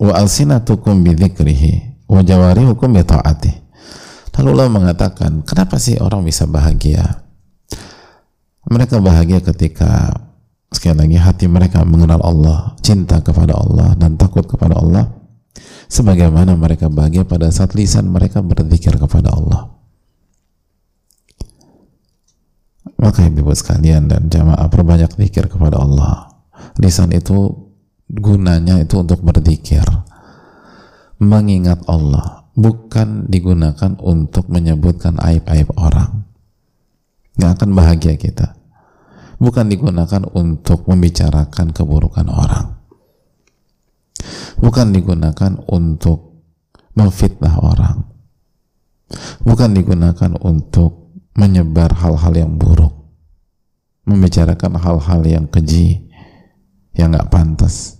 Wa 0.00 0.12
alsinatukum 0.18 1.04
bidzikrihi 1.04 2.02
wa 2.08 2.24
jawarihukum 2.24 2.96
bi 2.96 3.04
ta'atih 3.04 3.63
lalu 4.38 4.48
Allah 4.58 4.68
mengatakan 4.70 5.46
kenapa 5.46 5.78
sih 5.78 5.98
orang 5.98 6.26
bisa 6.26 6.48
bahagia? 6.48 7.22
Mereka 8.64 8.98
bahagia 8.98 9.44
ketika 9.44 10.10
sekali 10.72 10.96
lagi 11.06 11.18
hati 11.20 11.46
mereka 11.46 11.84
mengenal 11.86 12.18
Allah 12.24 12.74
cinta 12.80 13.20
kepada 13.20 13.54
Allah 13.54 13.94
dan 13.94 14.16
takut 14.18 14.42
kepada 14.48 14.80
Allah. 14.80 15.12
Sebagaimana 15.84 16.58
mereka 16.58 16.90
bahagia 16.90 17.22
pada 17.28 17.52
saat 17.52 17.76
lisan 17.76 18.10
mereka 18.10 18.40
berzikir 18.40 18.96
kepada 18.98 19.30
Allah. 19.30 19.70
Maka 22.98 23.28
ibu 23.28 23.52
sekalian 23.52 24.08
dan 24.08 24.32
jamaah 24.32 24.66
perbanyak 24.72 25.12
zikir 25.14 25.46
kepada 25.46 25.78
Allah. 25.78 26.32
Lisan 26.80 27.12
itu 27.12 27.68
gunanya 28.08 28.80
itu 28.80 28.96
untuk 28.98 29.20
berzikir 29.20 29.84
mengingat 31.20 31.84
Allah 31.88 32.43
bukan 32.54 33.26
digunakan 33.26 33.98
untuk 33.98 34.46
menyebutkan 34.46 35.18
aib-aib 35.18 35.74
orang. 35.74 36.22
Nggak 37.34 37.52
akan 37.60 37.70
bahagia 37.74 38.14
kita. 38.14 38.54
Bukan 39.42 39.66
digunakan 39.66 40.22
untuk 40.30 40.86
membicarakan 40.86 41.74
keburukan 41.74 42.26
orang. 42.30 42.78
Bukan 44.62 44.94
digunakan 44.94 45.58
untuk 45.66 46.46
memfitnah 46.94 47.58
orang. 47.58 48.06
Bukan 49.42 49.74
digunakan 49.74 50.38
untuk 50.38 51.10
menyebar 51.34 51.90
hal-hal 51.98 52.32
yang 52.38 52.54
buruk. 52.54 52.94
Membicarakan 54.06 54.78
hal-hal 54.78 55.20
yang 55.26 55.44
keji 55.50 56.06
yang 56.94 57.10
nggak 57.10 57.28
pantas. 57.34 57.98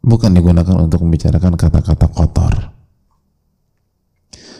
Bukan 0.00 0.32
digunakan 0.32 0.80
untuk 0.80 1.04
membicarakan 1.04 1.54
kata-kata 1.54 2.08
kotor 2.08 2.72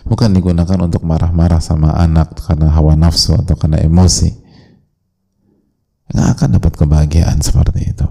bukan 0.08 0.30
digunakan 0.34 0.78
untuk 0.82 1.02
marah-marah 1.06 1.62
sama 1.62 1.94
anak 1.98 2.34
karena 2.38 2.70
hawa 2.72 2.98
nafsu 2.98 3.34
atau 3.38 3.54
karena 3.54 3.82
emosi 3.82 4.30
nggak 6.12 6.28
akan 6.36 6.48
dapat 6.58 6.72
kebahagiaan 6.76 7.38
seperti 7.40 7.94
itu 7.94 8.06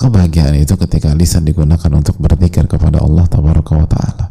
Kebahagiaan 0.00 0.56
itu 0.56 0.80
ketika 0.80 1.12
lisan 1.12 1.44
digunakan 1.44 1.92
untuk 1.92 2.16
berzikir 2.16 2.64
kepada 2.64 3.04
Allah 3.04 3.28
tabaraka 3.28 3.76
wa 3.76 3.84
taala. 3.84 4.26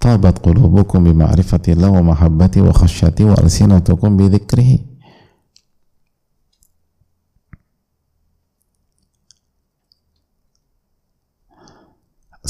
Tabat 0.00 0.40
qulubukum 0.40 1.04
bi 1.04 1.12
ma'rifatillah 1.12 1.92
wa 1.92 2.16
mahabbati 2.16 2.64
wa 2.64 2.72
khasyati 2.72 3.28
wa 3.28 3.36
alsinatukum 3.36 4.16
bi 4.16 4.32
dzikrihi. 4.32 4.89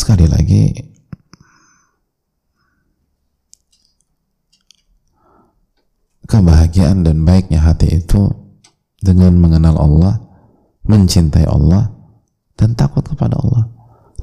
Sekali 0.01 0.25
lagi 0.25 0.73
kebahagiaan 6.25 7.05
dan 7.05 7.21
baiknya 7.29 7.61
hati 7.61 8.01
itu 8.01 8.33
dengan 9.05 9.37
mengenal 9.37 9.77
Allah, 9.77 10.15
mencintai 10.89 11.45
Allah, 11.45 11.93
dan 12.57 12.73
takut 12.73 13.05
kepada 13.05 13.37
Allah. 13.37 13.69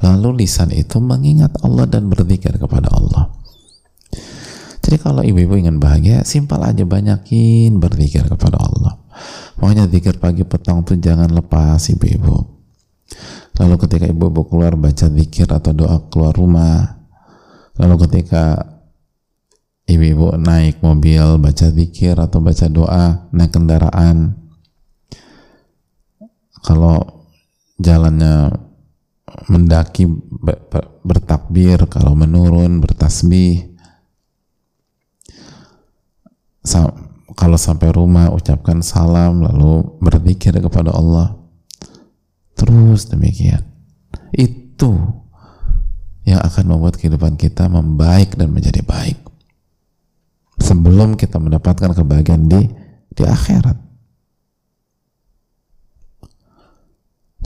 Lalu 0.01 0.41
lisan 0.41 0.73
itu 0.73 0.97
mengingat 0.97 1.53
Allah 1.61 1.85
dan 1.85 2.09
berzikir 2.09 2.57
kepada 2.57 2.89
Allah. 2.89 3.29
Jadi 4.81 4.97
kalau 4.97 5.21
ibu-ibu 5.21 5.61
ingin 5.61 5.77
bahagia, 5.77 6.25
simpel 6.25 6.57
aja 6.65 6.87
banyakin 6.89 7.77
berzikir 7.77 8.25
kepada 8.25 8.57
Allah. 8.57 8.97
Makanya 9.61 9.85
zikir 9.93 10.17
pagi 10.17 10.41
petang 10.41 10.81
tuh 10.81 10.97
jangan 10.97 11.29
lepas 11.29 11.85
ibu-ibu. 11.93 12.56
Lalu 13.57 13.75
ketika 13.81 14.05
ibu-ibu 14.05 14.45
keluar 14.45 14.77
baca 14.77 15.09
zikir 15.09 15.49
atau 15.49 15.73
doa 15.73 15.97
keluar 16.13 16.33
rumah. 16.37 17.01
Lalu 17.77 17.95
ketika 18.05 18.77
ibu-ibu 19.87 20.35
naik 20.35 20.83
mobil 20.83 21.39
baca 21.39 21.71
zikir 21.71 22.19
atau 22.19 22.43
baca 22.43 22.67
doa 22.67 23.31
naik 23.31 23.55
kendaraan 23.55 24.35
kalau 26.59 27.23
jalannya 27.79 28.51
mendaki 29.47 30.03
bertakbir 31.07 31.87
kalau 31.87 32.11
menurun 32.19 32.83
bertasbih 32.83 33.71
kalau 37.37 37.55
sampai 37.55 37.93
rumah 37.95 38.33
ucapkan 38.33 38.83
salam 38.83 39.39
lalu 39.39 39.87
berzikir 40.03 40.57
kepada 40.59 40.91
Allah 40.91 41.36
terus 42.57 43.07
demikian 43.07 43.63
itu 44.33 44.91
yang 46.27 46.43
akan 46.43 46.65
membuat 46.67 46.99
kehidupan 46.99 47.39
kita 47.39 47.71
membaik 47.71 48.35
dan 48.35 48.51
menjadi 48.51 48.83
baik 48.83 49.21
sebelum 50.59 51.15
kita 51.15 51.39
mendapatkan 51.39 51.95
kebahagiaan 51.95 52.49
di 52.49 52.67
di 53.13 53.23
akhirat 53.23 53.87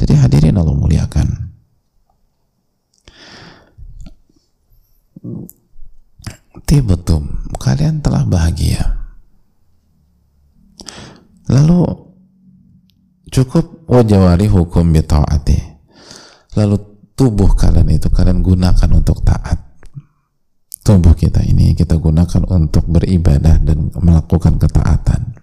Jadi 0.01 0.17
hadirin 0.17 0.57
Allah 0.57 0.73
muliakan. 0.73 1.27
Tibetum, 6.65 7.53
kalian 7.61 8.01
telah 8.01 8.25
bahagia. 8.25 8.81
Lalu 11.45 11.85
cukup 13.31 13.87
wajawari 13.87 14.51
hukum 14.51 14.91
bita'ati. 14.91 15.57
Lalu 16.59 16.75
tubuh 17.15 17.55
kalian 17.55 17.87
itu 17.95 18.11
kalian 18.11 18.43
gunakan 18.43 18.89
untuk 18.91 19.23
taat. 19.23 19.71
tubuh 20.81 21.13
kita 21.13 21.45
ini 21.45 21.77
kita 21.77 21.93
gunakan 22.01 22.41
untuk 22.49 22.89
beribadah 22.89 23.61
dan 23.61 23.93
melakukan 24.01 24.57
ketaatan 24.57 25.37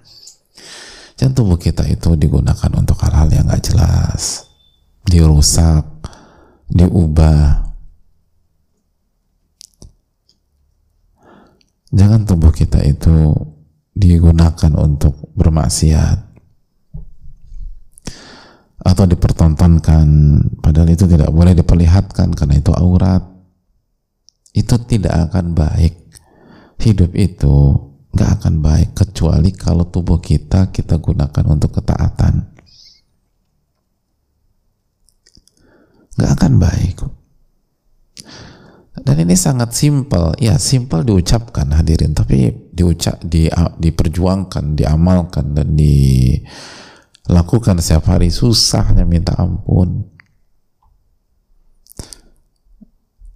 dan 1.18 1.30
tubuh 1.34 1.58
kita 1.58 1.86
itu 1.86 2.18
digunakan 2.18 2.70
untuk 2.74 2.98
hal-hal 3.06 3.30
yang 3.30 3.46
gak 3.46 3.70
jelas 3.70 4.50
dirusak 5.06 5.86
diubah 6.68 7.70
jangan 11.94 12.26
tubuh 12.26 12.50
kita 12.50 12.82
itu 12.82 13.30
digunakan 13.94 14.72
untuk 14.74 15.32
bermaksiat 15.38 16.27
atau 18.82 19.04
dipertontonkan. 19.06 20.06
Padahal 20.62 20.88
itu 20.90 21.04
tidak 21.10 21.30
boleh 21.34 21.54
diperlihatkan 21.58 22.34
karena 22.34 22.54
itu 22.58 22.70
aurat. 22.74 23.22
Itu 24.54 24.78
tidak 24.86 25.30
akan 25.30 25.54
baik. 25.54 25.94
Hidup 26.78 27.12
itu 27.18 27.56
nggak 28.14 28.30
akan 28.42 28.54
baik 28.64 28.90
kecuali 28.96 29.50
kalau 29.54 29.86
tubuh 29.86 30.18
kita 30.22 30.70
kita 30.70 30.98
gunakan 30.98 31.44
untuk 31.50 31.78
ketaatan. 31.78 32.54
Nggak 36.18 36.32
akan 36.34 36.52
baik. 36.58 36.96
Dan 38.98 39.16
ini 39.22 39.38
sangat 39.38 39.74
simpel. 39.78 40.34
Ya 40.42 40.58
simpel 40.58 41.06
diucapkan 41.06 41.70
hadirin 41.70 42.14
tapi 42.14 42.50
diucap 42.74 43.22
di 43.22 43.46
diperjuangkan 43.78 44.74
diamalkan 44.74 45.54
dan 45.54 45.78
di 45.78 46.34
lakukan 47.28 47.78
setiap 47.78 48.08
hari. 48.08 48.32
Susahnya 48.32 49.04
minta 49.04 49.36
ampun. 49.36 50.08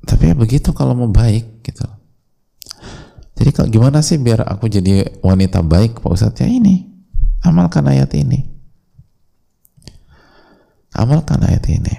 Tapi 0.02 0.32
ya 0.32 0.34
begitu 0.34 0.74
kalau 0.74 0.96
mau 0.96 1.12
baik 1.12 1.62
gitu. 1.62 1.86
Jadi 3.38 3.50
kalau 3.54 3.68
gimana 3.70 3.98
sih 4.04 4.18
biar 4.18 4.44
aku 4.44 4.66
jadi 4.68 5.20
wanita 5.22 5.62
baik 5.62 6.02
Pak 6.02 6.10
Ustadz? 6.10 6.42
Ya 6.42 6.48
ini. 6.50 6.90
Amalkan 7.42 7.86
ayat 7.86 8.10
ini. 8.14 8.38
Amalkan 10.94 11.42
ayat 11.42 11.64
ini. 11.66 11.94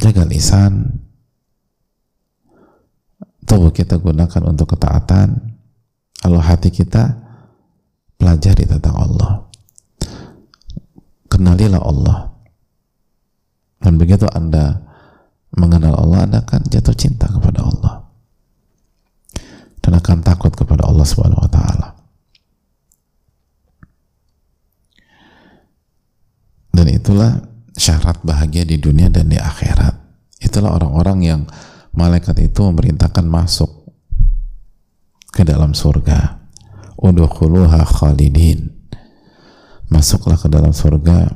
Jaga 0.00 0.24
lisan. 0.24 1.02
Tubuh 3.44 3.74
kita 3.74 3.98
gunakan 4.00 4.42
untuk 4.48 4.78
ketaatan. 4.78 5.58
Kalau 6.22 6.40
hati 6.40 6.72
kita 6.72 7.19
pelajari 8.20 8.68
tentang 8.68 9.00
Allah. 9.00 9.48
Kenalilah 11.32 11.80
Allah. 11.80 12.18
Dan 13.80 13.96
begitu 13.96 14.28
anda 14.36 14.84
mengenal 15.56 15.96
Allah 15.96 16.28
anda 16.28 16.38
akan 16.44 16.68
jatuh 16.68 16.92
cinta 16.92 17.24
kepada 17.32 17.64
Allah. 17.64 18.04
Dan 19.80 19.96
akan 19.96 20.20
takut 20.20 20.52
kepada 20.52 20.84
Allah 20.84 21.08
subhanahu 21.08 21.40
wa 21.40 21.48
ta'ala. 21.48 21.88
Dan 26.76 26.86
itulah 26.92 27.40
syarat 27.72 28.20
bahagia 28.20 28.68
di 28.68 28.76
dunia 28.76 29.08
dan 29.08 29.32
di 29.32 29.40
akhirat. 29.40 29.96
Itulah 30.44 30.76
orang-orang 30.76 31.18
yang 31.24 31.40
malaikat 31.96 32.36
itu 32.44 32.60
memerintahkan 32.68 33.24
masuk 33.24 33.88
ke 35.32 35.40
dalam 35.42 35.72
surga 35.72 36.39
udkhuluha 37.00 37.80
khalidin. 37.88 38.76
Masuklah 39.90 40.38
ke 40.38 40.46
dalam 40.46 40.70
surga 40.70 41.34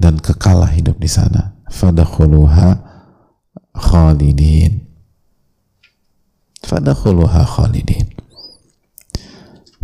dan 0.00 0.16
kekalah 0.16 0.70
hidup 0.72 0.96
di 0.96 1.10
sana. 1.10 1.60
Fadakhuluha 1.68 2.80
khalidin. 3.76 4.88
Fadakhuluha 6.64 7.44
khalidin. 7.44 8.08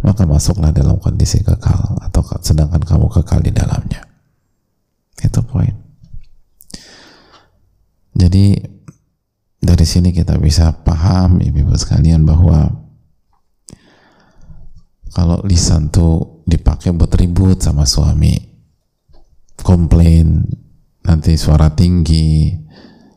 Maka 0.01 0.23
masuklah 0.25 0.71
dalam 0.71 0.97
kondisi 1.03 1.43
kekal 1.43 1.99
atau 2.01 2.23
sedangkan 2.41 2.81
kamu 2.81 3.11
kekal 3.11 3.43
di 3.43 3.53
dalamnya. 3.53 4.07
Itu 5.21 5.43
poin. 5.45 5.75
Jadi 8.17 8.76
dari 9.67 9.83
sini 9.83 10.15
kita 10.15 10.39
bisa 10.39 10.71
paham 10.87 11.43
ibu-ibu 11.43 11.75
sekalian 11.75 12.23
bahwa 12.23 12.71
kalau 15.11 15.43
lisan 15.43 15.91
tuh 15.91 16.47
dipakai 16.47 16.95
buat 16.95 17.11
ribut 17.19 17.59
sama 17.59 17.83
suami 17.83 18.37
komplain 19.67 20.47
nanti 21.03 21.35
suara 21.35 21.75
tinggi 21.75 22.55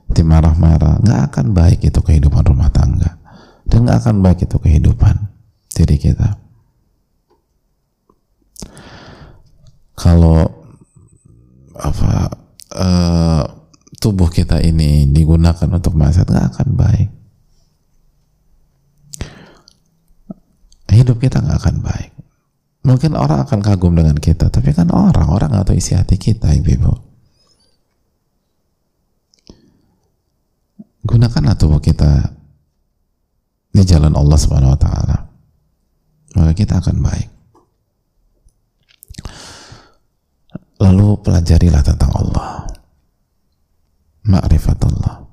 dimarah-marah 0.09 1.05
nggak 1.05 1.21
akan 1.29 1.45
baik 1.53 1.85
itu 1.85 1.99
kehidupan 2.01 2.41
rumah 2.41 2.73
tangga. 2.73 3.21
Dan 3.69 3.85
nggak 3.85 4.01
akan 4.01 4.25
baik 4.25 4.49
itu 4.49 4.57
kehidupan 4.57 5.29
diri 5.77 5.97
kita. 6.01 6.41
Kalau 9.93 10.47
apa 11.77 12.33
uh, 12.73 13.43
tubuh 13.99 14.31
kita 14.31 14.63
ini 14.63 15.11
digunakan 15.11 15.67
untuk 15.67 15.93
maksiat 15.93 16.27
nggak 16.31 16.47
akan 16.55 16.69
baik. 16.79 17.09
Hidup 20.89 21.21
kita 21.21 21.43
nggak 21.43 21.59
akan 21.59 21.77
baik. 21.83 22.11
Mungkin 22.87 23.13
orang 23.13 23.43
akan 23.43 23.59
kagum 23.59 23.93
dengan 23.93 24.15
kita 24.15 24.47
tapi 24.47 24.71
kan 24.71 24.87
orang 24.89 25.27
orang 25.27 25.51
atau 25.51 25.75
isi 25.75 25.93
hati 25.93 26.15
kita 26.15 26.55
ibu-ibu. 26.55 26.95
Gunakanlah 31.03 31.59
tubuh 31.59 31.83
kita 31.83 32.31
di 33.69 33.83
jalan 33.83 34.15
Allah 34.15 34.37
subhanahu 34.39 34.73
wa 34.73 34.79
ta'ala 34.79 35.17
maka 36.39 36.51
kita 36.55 36.79
akan 36.79 37.03
baik. 37.03 37.29
Lalu 40.79 41.19
pelajarilah 41.19 41.83
tentang 41.83 42.11
Allah 42.15 42.68
ma'rifatullah. 44.29 45.25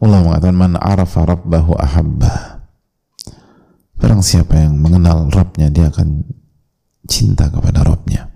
Allah 0.00 0.18
mengatakan 0.22 0.54
man 0.54 0.78
arafa 0.78 1.26
rabbahu 1.26 1.74
ahabba. 1.74 2.62
Barang 3.98 4.22
siapa 4.22 4.56
yang 4.56 4.78
mengenal 4.78 5.28
Rabbnya 5.28 5.68
dia 5.68 5.90
akan 5.90 6.24
cinta 7.10 7.50
kepada 7.50 7.82
Rabbnya. 7.82 8.30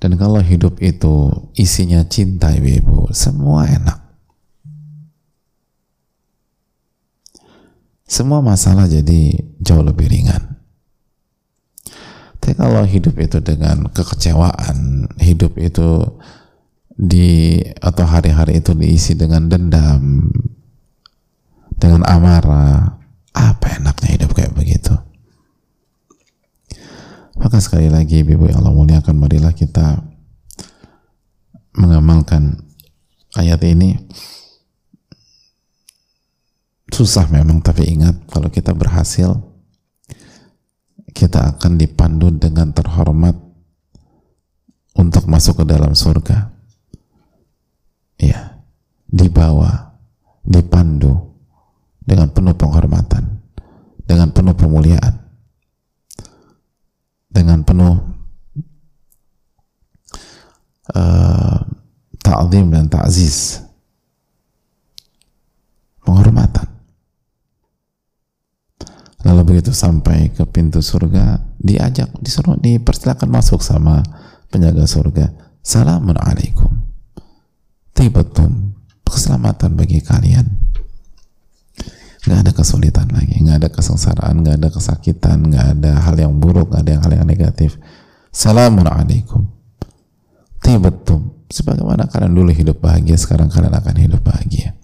Dan 0.00 0.16
kalau 0.16 0.40
hidup 0.40 0.80
itu 0.80 1.28
isinya 1.58 2.00
cinta 2.08 2.54
ibu-ibu 2.54 3.12
semua 3.12 3.68
enak. 3.68 3.98
Semua 8.08 8.40
masalah 8.40 8.88
jadi 8.88 9.36
jauh 9.60 9.84
lebih 9.84 10.08
ringan 10.08 10.59
tapi 12.40 12.56
kalau 12.56 12.82
hidup 12.88 13.20
itu 13.20 13.38
dengan 13.44 13.84
kekecewaan, 13.92 15.06
hidup 15.20 15.60
itu 15.60 16.02
di 16.88 17.60
atau 17.78 18.08
hari-hari 18.08 18.64
itu 18.64 18.72
diisi 18.72 19.12
dengan 19.12 19.44
dendam, 19.46 20.32
dengan 21.76 22.02
amarah, 22.08 22.96
apa 23.36 23.76
enaknya 23.76 24.08
hidup 24.16 24.32
kayak 24.32 24.56
begitu? 24.56 24.96
Maka 27.36 27.60
sekali 27.60 27.92
lagi 27.92 28.24
Ibu 28.24 28.48
yang 28.48 28.64
Allah 28.64 28.72
muliakan 28.72 29.16
marilah 29.20 29.52
kita 29.52 30.00
mengamalkan 31.76 32.56
ayat 33.36 33.60
ini 33.68 34.00
susah 36.90 37.28
memang 37.30 37.64
tapi 37.64 37.86
ingat 37.86 38.16
kalau 38.28 38.50
kita 38.52 38.74
berhasil 38.74 39.49
kita 41.10 41.56
akan 41.56 41.76
dipandu 41.76 42.32
dengan 42.32 42.72
terhormat 42.72 43.36
untuk 44.96 45.26
masuk 45.26 45.62
ke 45.62 45.64
dalam 45.68 45.94
surga. 45.94 46.50
Ya, 48.20 48.60
dibawa, 49.08 49.96
dipandu 50.44 51.32
dengan 52.04 52.28
penuh 52.32 52.52
penghormatan, 52.56 53.40
dengan 54.04 54.28
penuh 54.34 54.52
pemuliaan, 54.52 55.14
dengan 57.32 57.64
penuh 57.64 57.96
uh, 60.92 61.58
ta'zim 62.20 62.68
dan 62.74 62.90
ta'ziz. 62.90 63.64
Penghormatan. 66.04 66.79
Lalu 69.20 69.40
begitu 69.44 69.76
sampai 69.76 70.32
ke 70.32 70.48
pintu 70.48 70.80
surga, 70.80 71.44
diajak, 71.60 72.08
disuruh, 72.24 72.56
dipersilakan 72.56 73.28
masuk 73.28 73.60
sama 73.60 74.00
penjaga 74.48 74.88
surga. 74.88 75.28
Salamun 75.60 76.16
alaikum. 76.16 76.72
Tibatum. 77.92 78.72
Keselamatan 79.04 79.76
bagi 79.76 80.00
kalian. 80.00 80.46
Gak 82.20 82.46
ada 82.46 82.52
kesulitan 82.52 83.10
lagi, 83.10 83.42
gak 83.42 83.64
ada 83.64 83.68
kesengsaraan, 83.72 84.44
gak 84.44 84.56
ada 84.60 84.68
kesakitan, 84.70 85.50
gak 85.50 85.66
ada 85.80 85.92
hal 86.04 86.16
yang 86.20 86.36
buruk, 86.36 86.72
gak 86.72 86.84
ada 86.86 87.00
hal 87.02 87.12
yang 87.16 87.26
negatif. 87.26 87.80
Salamun 88.30 88.86
alaikum. 88.86 89.50
Tibetum. 90.62 91.44
Sebagaimana 91.50 92.06
kalian 92.06 92.30
dulu 92.30 92.54
hidup 92.54 92.78
bahagia, 92.78 93.18
sekarang 93.18 93.50
kalian 93.50 93.74
akan 93.74 93.96
hidup 93.98 94.22
bahagia. 94.22 94.78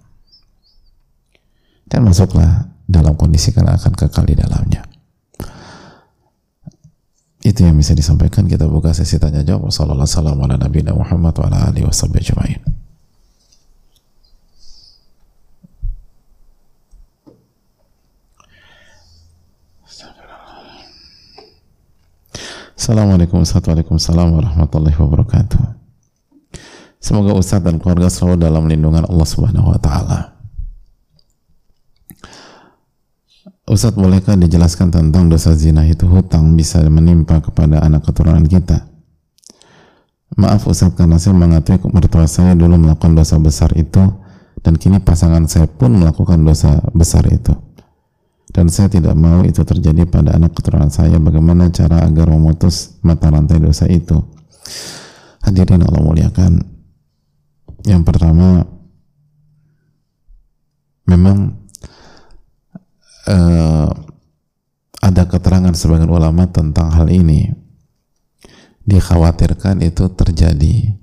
Dan 1.86 2.02
masuklah 2.02 2.75
dalam 2.86 3.18
kondisi 3.18 3.50
kalian 3.50 3.74
akan 3.74 3.92
kekal 3.98 4.22
di 4.22 4.38
dalamnya. 4.38 4.86
Itu 7.42 7.62
yang 7.62 7.78
bisa 7.78 7.94
disampaikan. 7.94 8.46
Kita 8.50 8.66
buka 8.66 8.90
sesi 8.90 9.18
tanya 9.22 9.42
jawab. 9.46 9.70
Wassalamualaikum 9.70 10.98
warahmatullahi 10.98 11.82
wabarakatuh. 11.86 12.74
Assalamualaikum 22.76 23.40
warahmatullahi 23.98 24.96
wabarakatuh. 24.98 25.62
Semoga 26.98 27.32
Ustaz 27.38 27.62
dan 27.62 27.78
keluarga 27.78 28.10
selalu 28.10 28.42
dalam 28.42 28.66
lindungan 28.66 29.06
Allah 29.06 29.26
Subhanahu 29.26 29.70
wa 29.70 29.78
taala. 29.78 30.35
Ustaz 33.66 33.98
bolehkah 33.98 34.38
dijelaskan 34.38 34.94
tentang 34.94 35.26
dosa 35.26 35.50
zina 35.58 35.82
itu 35.82 36.06
hutang 36.06 36.54
bisa 36.54 36.78
menimpa 36.86 37.42
kepada 37.42 37.82
anak 37.82 38.06
keturunan 38.06 38.46
kita? 38.46 38.86
Maaf 40.38 40.70
Ustaz 40.70 40.94
karena 40.94 41.18
saya 41.18 41.34
mengatakan 41.34 41.90
mertua 41.90 42.30
saya 42.30 42.54
dulu 42.54 42.78
melakukan 42.78 43.18
dosa 43.18 43.42
besar 43.42 43.74
itu 43.74 44.06
dan 44.62 44.78
kini 44.78 45.02
pasangan 45.02 45.50
saya 45.50 45.66
pun 45.66 45.98
melakukan 45.98 46.46
dosa 46.46 46.78
besar 46.94 47.26
itu. 47.26 47.58
Dan 48.54 48.70
saya 48.70 48.86
tidak 48.86 49.18
mau 49.18 49.42
itu 49.42 49.66
terjadi 49.66 50.06
pada 50.06 50.38
anak 50.38 50.54
keturunan 50.54 50.86
saya. 50.86 51.18
Bagaimana 51.18 51.66
cara 51.74 52.06
agar 52.06 52.30
memutus 52.30 53.02
mata 53.02 53.34
rantai 53.34 53.58
dosa 53.58 53.90
itu? 53.90 54.22
Hadirin 55.42 55.82
Allah 55.82 56.06
muliakan. 56.06 56.62
Yang 57.82 58.02
pertama 58.06 58.62
memang 61.10 61.65
uh, 63.26 63.90
ada 65.02 65.22
keterangan 65.28 65.74
sebagian 65.76 66.10
ulama 66.10 66.48
tentang 66.50 66.90
hal 66.90 67.10
ini. 67.12 67.52
Dikhawatirkan 68.86 69.82
itu 69.82 70.06
terjadi. 70.14 70.94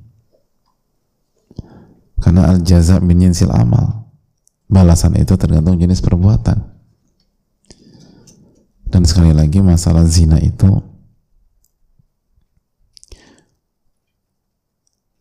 Karena 2.19 2.47
al 2.47 2.63
jaza 2.63 3.03
min 3.03 3.31
amal. 3.51 4.07
Balasan 4.71 5.19
itu 5.19 5.35
tergantung 5.35 5.75
jenis 5.75 5.99
perbuatan. 5.99 6.57
Dan 8.87 9.03
sekali 9.03 9.35
lagi 9.35 9.59
masalah 9.59 10.05
zina 10.05 10.37
itu 10.37 10.69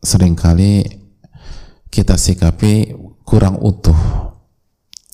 sering 0.03 0.35
kali 0.35 0.83
kita 1.87 2.19
sikapi 2.19 2.93
kurang 3.23 3.57
utuh. 3.63 4.32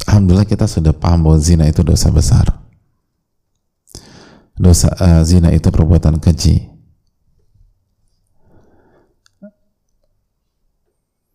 Alhamdulillah 0.09 0.49
kita 0.49 0.65
sudah 0.65 0.89
paham 0.89 1.29
bahwa 1.29 1.37
zina 1.37 1.69
itu 1.69 1.85
dosa 1.85 2.09
besar. 2.09 2.49
Dosa 4.57 4.89
uh, 4.97 5.21
zina 5.21 5.53
itu 5.53 5.69
perbuatan 5.69 6.17
keji. 6.17 6.65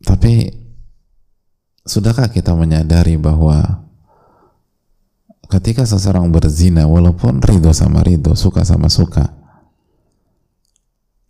Tapi 0.03 0.51
sudahkah 1.87 2.27
kita 2.35 2.51
menyadari 2.59 3.15
bahwa 3.15 3.87
ketika 5.55 5.87
seseorang 5.87 6.35
berzina 6.35 6.91
walaupun 6.91 7.39
ridho 7.39 7.71
sama 7.71 8.03
ridho 8.03 8.35
suka 8.35 8.67
sama 8.67 8.91
suka 8.91 9.31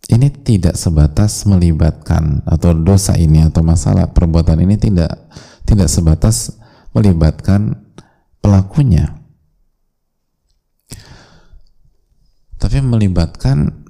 ini 0.09 0.31
tidak 0.31 0.79
sebatas 0.79 1.45
melibatkan 1.45 2.41
atau 2.47 2.71
dosa 2.71 3.19
ini 3.19 3.43
atau 3.43 3.61
masalah 3.61 4.09
perbuatan 4.09 4.63
ini 4.63 4.79
tidak 4.79 5.11
tidak 5.67 5.91
sebatas 5.91 6.55
melibatkan 6.95 7.75
pelakunya 8.39 9.19
tapi 12.55 12.79
melibatkan 12.81 13.85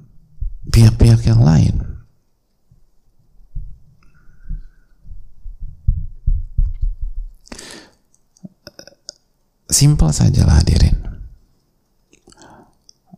pihak-pihak 0.74 1.22
yang 1.30 1.46
lain 1.46 1.96
Simpel 9.76 10.08
saja 10.16 10.48
lah 10.48 10.64
hadirin. 10.64 10.96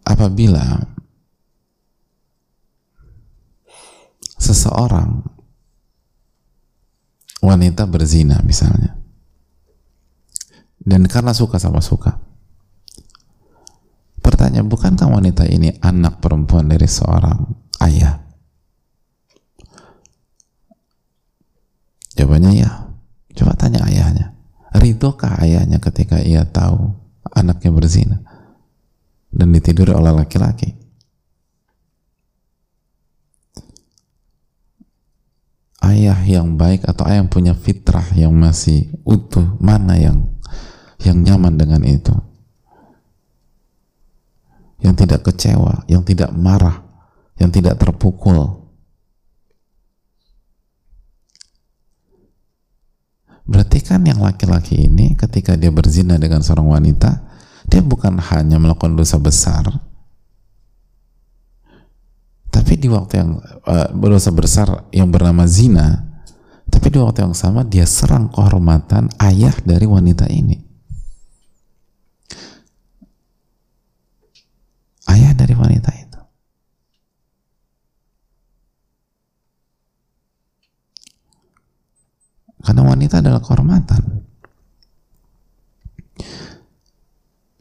Apabila 0.01 0.89
seseorang 4.41 5.21
wanita 7.45 7.85
berzina 7.85 8.41
misalnya 8.41 8.96
dan 10.87 11.03
karena 11.03 11.35
suka 11.35 11.59
sama 11.59 11.83
suka. 11.83 12.15
Pertanyaan 14.23 14.71
bukankah 14.71 15.11
wanita 15.11 15.43
ini 15.43 15.75
anak 15.83 16.23
perempuan 16.23 16.71
dari 16.71 16.87
seorang 16.87 17.43
ayah? 17.83 18.23
Jawabannya 22.15 22.51
ya. 22.55 22.71
Coba 23.35 23.59
tanya 23.59 23.83
ayahnya. 23.83 24.31
Ridhokah 24.71 25.43
ayahnya 25.43 25.83
ketika 25.83 26.23
ia 26.23 26.47
tahu 26.47 26.95
anaknya 27.35 27.69
berzina 27.75 28.17
dan 29.27 29.51
ditiduri 29.51 29.91
oleh 29.91 30.15
laki-laki? 30.15 30.71
Ayah 35.83 36.19
yang 36.25 36.55
baik 36.55 36.87
atau 36.87 37.07
ayah 37.07 37.23
yang 37.23 37.31
punya 37.31 37.53
fitrah 37.53 38.07
yang 38.15 38.33
masih 38.35 38.91
utuh 39.07 39.55
mana 39.61 39.95
yang 39.95 40.36
yang 41.03 41.21
nyaman 41.21 41.57
dengan 41.57 41.81
itu. 41.85 42.13
Yang 44.81 45.05
tidak 45.05 45.21
kecewa 45.25 45.85
yang 45.89 46.05
tidak 46.05 46.29
marah 46.33 46.87
yang 47.37 47.53
tidak 47.53 47.77
terpukul. 47.77 48.65
Berarti 53.47 53.79
kan 53.79 54.03
yang 54.03 54.19
laki-laki 54.19 54.75
ini 54.75 55.15
ketika 55.15 55.55
dia 55.55 55.71
berzina 55.71 56.19
dengan 56.19 56.43
seorang 56.43 56.67
wanita, 56.67 57.23
dia 57.71 57.79
bukan 57.79 58.19
hanya 58.19 58.59
melakukan 58.59 58.99
dosa 58.99 59.15
besar, 59.15 59.63
tapi 62.51 62.75
di 62.75 62.91
waktu 62.91 63.23
yang 63.23 63.39
uh, 63.39 63.87
dosa 63.95 64.35
besar 64.35 64.91
yang 64.91 65.07
bernama 65.07 65.47
zina, 65.47 66.03
tapi 66.67 66.91
di 66.91 66.99
waktu 66.99 67.23
yang 67.23 67.31
sama 67.31 67.63
dia 67.63 67.87
serang 67.87 68.27
kehormatan 68.27 69.07
ayah 69.23 69.55
dari 69.63 69.87
wanita 69.87 70.27
ini. 70.27 70.66
Ayah 75.07 75.31
dari 75.33 75.55
wanita 75.55 75.89
ini. 75.95 76.07
Karena 82.67 82.83
wanita 82.83 83.23
adalah 83.23 83.39
kehormatan. 83.39 84.03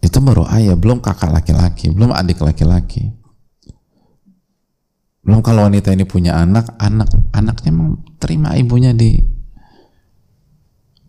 Itu 0.02 0.18
baru 0.18 0.42
ayah, 0.50 0.74
belum 0.74 0.98
kakak 0.98 1.30
laki-laki, 1.30 1.94
belum 1.94 2.11
adik 2.11 2.42
laki-laki. 2.42 3.14
Belum 5.22 5.42
kalau 5.46 5.66
wanita 5.66 5.94
ini 5.94 6.06
punya 6.06 6.38
anak, 6.38 6.74
anak 6.82 7.11
anaknya 7.30 7.70
terima 8.18 8.54
ibunya 8.59 8.94
di 8.94 9.18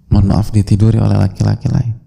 mohon 0.10 0.30
maaf 0.30 0.54
ditiduri 0.54 1.02
oleh 1.02 1.18
laki-laki 1.18 1.66
lain. 1.70 2.07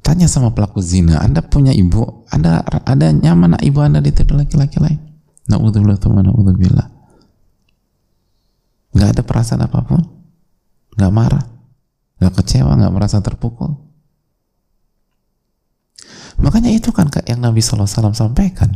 Tanya 0.00 0.26
sama 0.26 0.56
pelaku 0.56 0.80
zina, 0.80 1.20
Anda 1.20 1.44
punya 1.44 1.76
ibu, 1.76 2.24
Anda 2.32 2.64
ada 2.64 3.12
nyaman 3.12 3.60
ibu 3.60 3.84
Anda 3.84 4.00
ditidur 4.00 4.40
laki-laki 4.40 4.80
lain? 4.80 4.98
Na'udzubillah, 5.46 6.00
na'udzubillah. 6.00 6.86
Nggak 8.96 9.08
ada 9.12 9.22
perasaan 9.22 9.62
apa 9.62 9.80
pun. 9.84 10.00
Nggak 10.96 11.12
marah. 11.12 11.44
Nggak 12.18 12.32
kecewa 12.42 12.74
nggak 12.74 12.94
merasa 12.94 13.22
terpukul. 13.22 13.76
Makanya 16.40 16.72
itu 16.72 16.90
kan 16.90 17.12
yang 17.28 17.44
Nabi 17.44 17.60
SAW 17.60 17.86
sampaikan. 18.16 18.72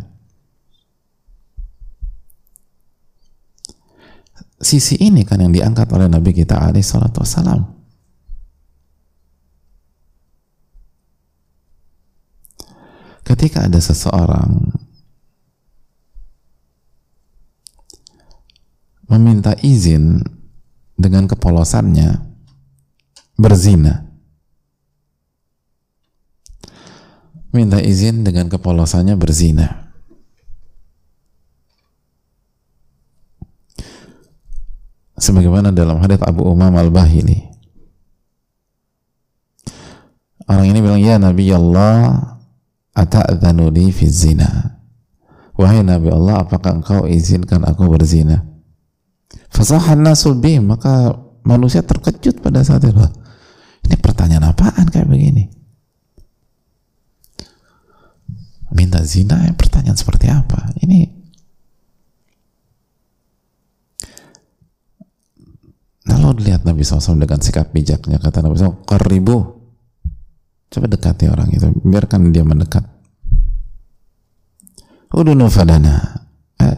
Sisi 4.61 4.97
ini 5.01 5.25
kan 5.25 5.41
yang 5.41 5.53
diangkat 5.53 5.89
oleh 5.93 6.09
Nabi 6.09 6.33
kita 6.33 6.57
alaihi 6.57 6.85
salatu 6.85 7.21
wassalam 7.21 7.74
ketika 13.25 13.65
ada 13.65 13.81
seseorang 13.81 14.69
meminta 19.09 19.57
izin 19.65 20.21
dengan 20.95 21.25
kepolosannya 21.29 22.21
berzina. 23.41 24.05
Minta 27.55 27.79
izin 27.79 28.27
dengan 28.27 28.51
kepolosannya 28.51 29.15
berzina. 29.15 29.95
Sebagaimana 35.15 35.71
dalam 35.71 36.03
hadis 36.03 36.19
Abu 36.27 36.43
Umam 36.43 36.75
al-Bahili. 36.75 37.47
Orang 40.51 40.67
ini 40.67 40.83
bilang, 40.83 40.99
"Ya 40.99 41.15
Nabi 41.17 41.47
Allah, 41.55 42.35
ata'adhanu 42.95 43.69
li 43.75 43.91
fi 43.91 44.07
zina? 44.07 44.79
Wahai 45.55 45.87
Nabi 45.87 46.11
Allah 46.11 46.43
apakah 46.43 46.83
engkau 46.83 47.07
izinkan 47.07 47.63
aku 47.63 47.87
berzina? 47.87 48.43
Fasahan 49.55 50.03
nasul 50.03 50.39
bim 50.39 50.67
maka 50.67 51.15
manusia 51.47 51.83
terkejut 51.87 52.43
pada 52.43 52.67
saat 52.67 52.83
itu. 52.83 52.99
Ini 53.85 53.95
pertanyaan 54.01 54.51
apaan 54.51 54.91
kayak 54.91 55.07
begini? 55.07 55.47
Minta 58.75 58.99
zina 59.07 59.47
pertanyaan 59.55 59.95
seperti 59.95 60.27
apa? 60.27 60.75
Ini 60.83 61.23
Lalu 66.05 66.45
dilihat 66.45 66.69
Nabi 66.69 66.85
SAW 66.85 67.17
dengan 67.17 67.41
sikap 67.41 67.73
bijaknya 67.73 68.21
kata 68.21 68.45
Nabi 68.45 68.61
SAW, 68.61 68.85
"Qaribu." 68.85 69.64
Coba 70.75 70.91
dekati 70.91 71.31
orang 71.31 71.55
itu, 71.55 71.71
biarkan 71.87 72.35
dia 72.35 72.43
mendekat. 72.43 72.83
Udunu 75.15 75.47
fadana. 75.47 76.27
Eh, 76.59 76.75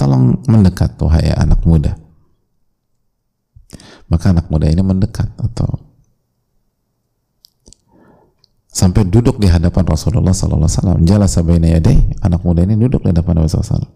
tolong 0.00 0.40
mendekat 0.48 0.96
wahai 0.96 1.28
anak 1.36 1.60
muda. 1.68 1.92
Maka 4.08 4.32
anak 4.32 4.48
muda 4.48 4.64
ini 4.64 4.80
mendekat 4.80 5.28
atau 5.36 5.76
sampai 8.72 9.04
duduk 9.04 9.36
di 9.36 9.52
hadapan 9.52 9.84
Rasulullah 9.92 10.32
sallallahu 10.32 10.64
alaihi 10.64 10.80
wasallam. 10.80 10.98
Jala 11.04 11.28
sabaina 11.28 11.68
yadai, 11.68 12.00
anak 12.24 12.40
muda 12.40 12.64
ini 12.64 12.80
duduk 12.80 13.04
di 13.04 13.12
hadapan 13.12 13.44
Rasulullah 13.44 13.76
SAW. 13.76 13.92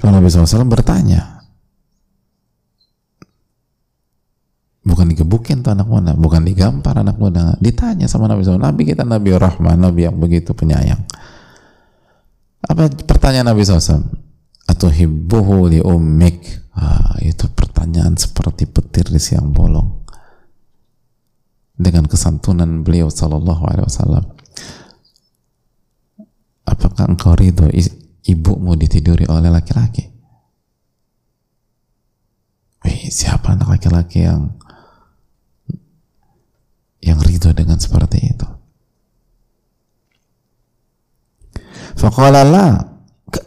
Lalu 0.00 0.12
Nabi 0.16 0.28
SAW 0.28 0.68
bertanya, 0.68 1.39
bukan 4.80 5.12
digebukin 5.12 5.60
tuh 5.60 5.76
anak 5.76 5.86
muda, 5.86 6.16
bukan 6.16 6.42
digampar 6.44 6.96
anak 7.00 7.20
muda, 7.20 7.56
ditanya 7.60 8.08
sama 8.08 8.26
Nabi 8.26 8.44
SAW, 8.44 8.60
Nabi 8.60 8.82
kita 8.88 9.04
Nabi 9.04 9.36
Rahman, 9.36 9.76
Nabi 9.76 10.08
yang 10.08 10.16
begitu 10.16 10.56
penyayang. 10.56 11.04
Apa 12.64 12.92
pertanyaan 12.92 13.52
Nabi 13.52 13.64
SAW? 13.64 14.04
Atau 14.68 14.92
hibbuhu 14.92 15.66
li 15.68 15.80
ummik. 15.82 16.60
Ah, 16.76 17.18
itu 17.20 17.50
pertanyaan 17.50 18.14
seperti 18.14 18.64
petir 18.70 19.10
di 19.10 19.18
siang 19.18 19.50
bolong. 19.50 20.06
Dengan 21.80 22.06
kesantunan 22.06 22.84
beliau 22.84 23.08
Sallallahu 23.08 23.62
Alaihi 23.66 23.86
Wasallam. 23.88 24.24
Apakah 26.68 27.10
engkau 27.10 27.34
ridho 27.34 27.66
ibumu 28.24 28.76
ditiduri 28.76 29.26
oleh 29.26 29.48
laki-laki. 29.48 30.06
Wih, 32.80 33.12
siapa 33.12 33.56
anak 33.56 33.76
laki-laki 33.76 34.24
yang 34.24 34.59
yang 37.00 37.18
ridho 37.20 37.52
dengan 37.56 37.80
seperti 37.80 38.18
itu? 38.30 38.48
Faqala 41.96 42.46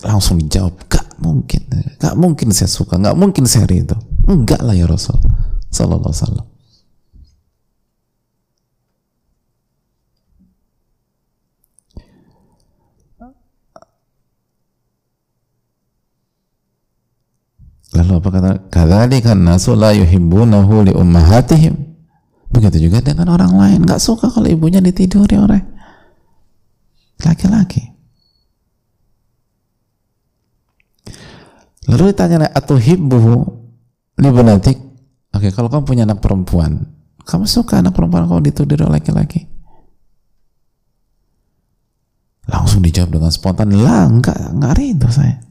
langsung 0.06 0.38
dijawab, 0.38 0.78
gak 0.90 1.18
mungkin, 1.18 1.64
gak 1.98 2.14
mungkin 2.20 2.54
saya 2.54 2.70
suka, 2.70 3.00
gak 3.02 3.18
mungkin 3.18 3.46
saya 3.50 3.66
ridho. 3.66 3.98
Enggak 4.30 4.62
lah 4.62 4.78
ya 4.78 4.86
Rasul, 4.88 5.18
Sallallahu 5.72 6.12
Alaihi. 6.14 6.52
Lalu 17.94 18.12
apa 18.18 18.30
kata? 18.34 18.52
Kadzalika 18.74 19.38
nasu 19.38 19.78
la 19.78 19.94
yuhibbunahu 19.94 20.90
li 20.90 20.94
ummahatihim. 20.98 21.93
Begitu 22.54 22.88
juga 22.88 23.02
dengan 23.02 23.34
orang 23.34 23.58
lain, 23.58 23.80
nggak 23.82 23.98
suka 23.98 24.30
kalau 24.30 24.46
ibunya 24.46 24.78
ditiduri 24.78 25.42
oleh 25.42 25.62
laki-laki. 27.26 27.82
Lalu 31.90 32.14
ditanya 32.14 32.48
atuhibbuhu 32.54 33.36
li 34.22 34.30
banatik? 34.30 34.78
Oke, 35.34 35.50
kalau 35.50 35.68
kamu 35.68 35.84
punya 35.84 36.04
anak 36.06 36.22
perempuan, 36.22 36.86
kamu 37.26 37.50
suka 37.50 37.82
anak 37.82 37.98
perempuan 37.98 38.30
kamu 38.30 38.54
ditiduri 38.54 38.86
oleh 38.86 39.02
laki-laki? 39.02 39.50
Langsung 42.46 42.84
dijawab 42.86 43.18
dengan 43.18 43.32
spontan, 43.34 43.74
lah 43.74 44.06
enggak, 44.06 44.36
enggak 44.54 44.74
rindu 44.78 45.10
saya. 45.10 45.42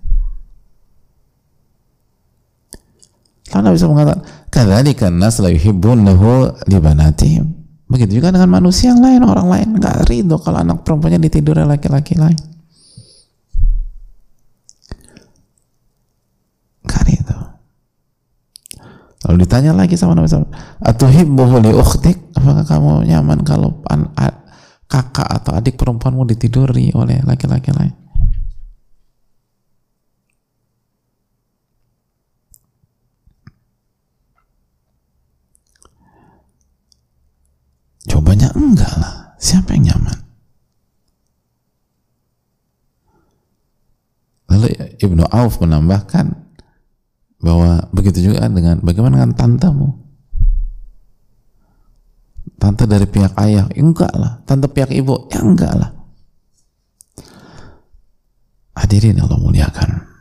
Lalu 3.53 3.62
Nabi 3.69 3.77
SAW 3.77 3.93
mengatakan, 3.93 4.23
"Kadzalika 4.49 5.12
nas 5.12 5.37
la 5.38 5.53
yuhibbunahu 5.53 6.65
li 6.67 6.79
banatihim." 6.81 7.45
Begitu 7.87 8.19
juga 8.19 8.33
dengan 8.33 8.49
manusia 8.49 8.97
yang 8.97 9.05
lain, 9.05 9.21
orang 9.29 9.49
lain 9.53 9.69
nggak 9.77 10.09
ridho 10.09 10.41
kalau 10.41 10.65
anak 10.65 10.81
perempuannya 10.81 11.21
ditidur 11.21 11.61
oleh 11.61 11.77
laki-laki 11.77 12.17
lain. 12.17 12.41
Nggak. 16.83 17.05
Lalu 19.23 19.37
ditanya 19.47 19.71
lagi 19.71 19.95
sama 19.95 20.19
Nabi 20.19 20.27
SAW, 20.27 20.51
"Atuhibbuhu 20.83 21.62
li 21.62 21.71
ukhtik?" 21.71 22.35
Apakah 22.35 22.67
kamu 22.67 23.07
nyaman 23.07 23.47
kalau 23.47 23.71
kakak 24.91 25.29
atau 25.31 25.55
adik 25.55 25.79
perempuanmu 25.79 26.27
ditiduri 26.27 26.91
oleh 26.91 27.23
laki-laki 27.23 27.71
lain? 27.71 28.02
Jawabannya 38.07 38.49
enggak 38.55 38.93
lah. 38.99 39.15
Siapa 39.38 39.75
yang 39.75 39.91
nyaman? 39.91 40.19
Lalu 44.53 44.67
Ibnu 45.01 45.25
Auf 45.27 45.59
menambahkan 45.59 46.27
bahwa 47.43 47.91
begitu 47.91 48.31
juga 48.31 48.47
dengan 48.47 48.79
bagaimana 48.83 49.19
dengan 49.23 49.35
tantemu? 49.35 49.88
Tante 52.62 52.87
dari 52.87 53.11
pihak 53.11 53.35
ayah, 53.43 53.67
enggak 53.75 54.15
lah. 54.15 54.38
Tante 54.47 54.71
pihak 54.71 54.95
ibu, 54.95 55.27
ya 55.35 55.43
enggak 55.43 55.75
lah. 55.75 55.91
Hadirin 58.79 59.19
Allah 59.19 59.38
muliakan. 59.43 60.12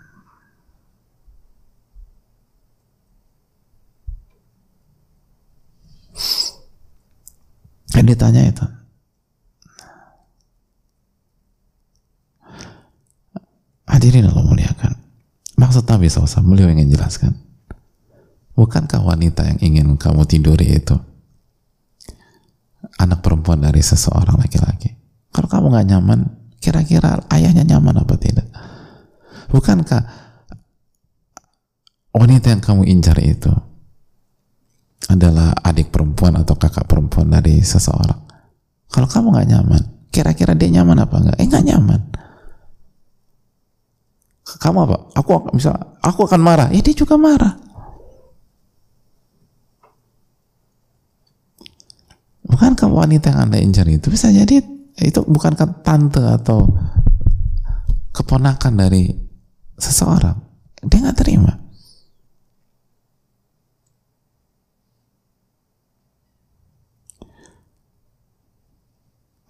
Kan 7.91 8.08
ditanya 8.08 8.47
itu. 8.47 8.65
Hadirin 13.91 14.32
Allah 14.32 14.47
muliakan. 14.47 14.95
Maksud 15.60 15.84
Nabi 15.86 16.08
SAW, 16.08 16.47
beliau 16.47 16.71
ingin 16.71 16.89
jelaskan. 16.89 17.36
Bukankah 18.56 19.04
wanita 19.04 19.45
yang 19.45 19.60
ingin 19.62 19.88
kamu 19.99 20.23
tiduri 20.25 20.80
itu 20.80 20.95
anak 22.97 23.19
perempuan 23.21 23.62
dari 23.62 23.84
seseorang 23.84 24.39
laki-laki? 24.39 24.96
Kalau 25.31 25.48
kamu 25.48 25.75
nggak 25.75 25.87
nyaman, 25.92 26.19
kira-kira 26.63 27.23
ayahnya 27.31 27.67
nyaman 27.67 28.04
apa 28.04 28.15
tidak? 28.15 28.48
Bukankah 29.52 30.02
wanita 32.15 32.56
yang 32.56 32.63
kamu 32.63 32.87
incar 32.87 33.19
itu 33.19 33.52
adalah 35.14 35.52
adik 35.64 35.92
perempuan 35.92 36.40
atau 36.40 36.56
kakak 36.56 36.88
perempuan 36.88 37.30
dari 37.30 37.60
seseorang. 37.60 38.18
Kalau 38.92 39.08
kamu 39.08 39.32
nggak 39.32 39.50
nyaman, 39.52 39.82
kira-kira 40.12 40.52
dia 40.56 40.70
nyaman 40.82 40.98
apa 41.00 41.16
enggak? 41.20 41.36
Eh 41.40 41.48
nggak 41.48 41.66
nyaman. 41.68 42.02
Kamu 44.60 44.78
apa? 44.84 44.98
Aku 45.16 45.48
bisa, 45.56 45.72
aku 46.04 46.28
akan 46.28 46.42
marah. 46.44 46.68
Ya 46.76 46.84
dia 46.84 46.92
juga 46.92 47.16
marah. 47.16 47.56
Bukankah 52.52 52.92
wanita 52.92 53.32
yang 53.32 53.48
anda 53.48 53.64
incar 53.64 53.88
itu 53.88 54.12
bisa 54.12 54.28
jadi 54.28 54.60
itu 55.00 55.20
bukankah 55.24 55.88
tante 55.88 56.20
atau 56.20 56.68
keponakan 58.12 58.76
dari 58.76 59.08
seseorang? 59.80 60.36
Dia 60.84 61.00
nggak 61.00 61.16
terima. 61.16 61.61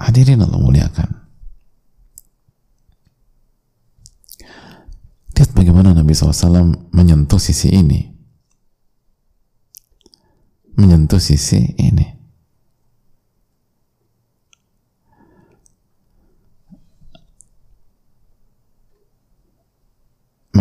Hadirin 0.02 0.42
Allah 0.42 0.58
muliakan. 0.58 1.10
Lihat 5.42 5.58
bagaimana 5.58 5.98
Nabi 5.98 6.14
SAW 6.14 6.94
menyentuh 6.94 7.42
sisi 7.42 7.74
ini. 7.74 8.14
Menyentuh 10.78 11.18
sisi 11.18 11.78
ini. 11.82 12.22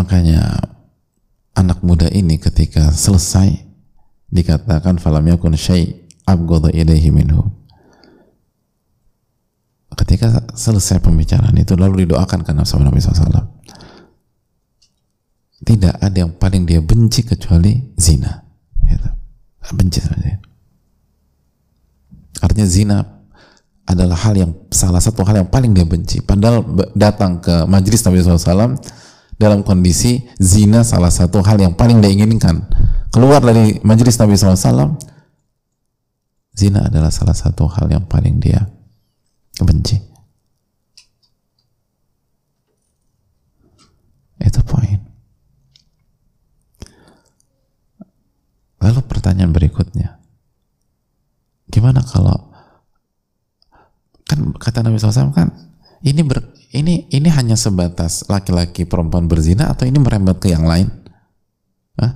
makanya 0.01 0.57
anak 1.53 1.85
muda 1.85 2.09
ini 2.09 2.41
ketika 2.41 2.89
selesai 2.89 3.63
dikatakan 4.33 4.97
falam 4.97 5.29
yakun 5.29 5.53
syai' 5.53 6.09
abghadha 6.25 6.73
ilaihi 6.73 7.13
minhu 7.13 7.60
ketika 9.99 10.55
selesai 10.55 11.03
pembicaraan 11.03 11.55
itu 11.59 11.75
lalu 11.75 12.07
didoakan 12.07 12.47
karena 12.47 12.63
sama 12.63 12.87
Nabi 12.87 13.03
SAW 13.03 13.61
tidak 15.61 15.95
ada 16.01 16.17
yang 16.17 16.33
paling 16.41 16.65
dia 16.65 16.81
benci 16.81 17.21
kecuali 17.27 17.93
zina. 18.01 18.43
Gitu. 18.81 19.09
benci 19.77 20.01
saja. 20.03 20.41
Artinya 22.41 22.67
zina 22.67 22.99
adalah 23.85 24.19
hal 24.25 24.35
yang 24.35 24.53
salah 24.73 24.99
satu 24.99 25.21
hal 25.23 25.45
yang 25.45 25.51
paling 25.53 25.77
dia 25.77 25.85
benci. 25.85 26.25
Padahal 26.25 26.65
datang 26.97 27.45
ke 27.45 27.69
majlis 27.69 28.01
Nabi 28.03 28.25
SAW 28.25 28.81
dalam 29.37 29.61
kondisi 29.61 30.25
zina 30.41 30.81
salah 30.83 31.13
satu 31.13 31.45
hal 31.45 31.61
yang 31.61 31.77
paling 31.77 32.01
dia 32.01 32.11
inginkan. 32.11 32.65
Keluar 33.13 33.45
dari 33.45 33.79
majelis 33.85 34.17
Nabi 34.17 34.39
SAW 34.39 34.97
zina 36.57 36.89
adalah 36.89 37.13
salah 37.13 37.37
satu 37.37 37.69
hal 37.69 37.91
yang 37.93 38.05
paling 38.09 38.41
dia 38.41 38.80
benci 39.65 39.97
itu 44.41 44.61
poin 44.65 45.01
lalu 48.81 49.01
pertanyaan 49.05 49.53
berikutnya 49.53 50.21
gimana 51.71 52.03
kalau 52.03 52.51
kan 54.27 54.55
kata 54.57 54.87
Nabi 54.87 54.97
SAW 54.97 55.35
kan 55.35 55.51
ini 56.01 56.23
ber, 56.25 56.41
ini 56.73 57.11
ini 57.13 57.29
hanya 57.29 57.59
sebatas 57.59 58.25
laki-laki 58.31 58.89
perempuan 58.89 59.29
berzina 59.29 59.69
atau 59.69 59.85
ini 59.85 60.01
merembet 60.01 60.41
ke 60.41 60.49
yang 60.49 60.65
lain? 60.65 60.89
Hah? 62.01 62.13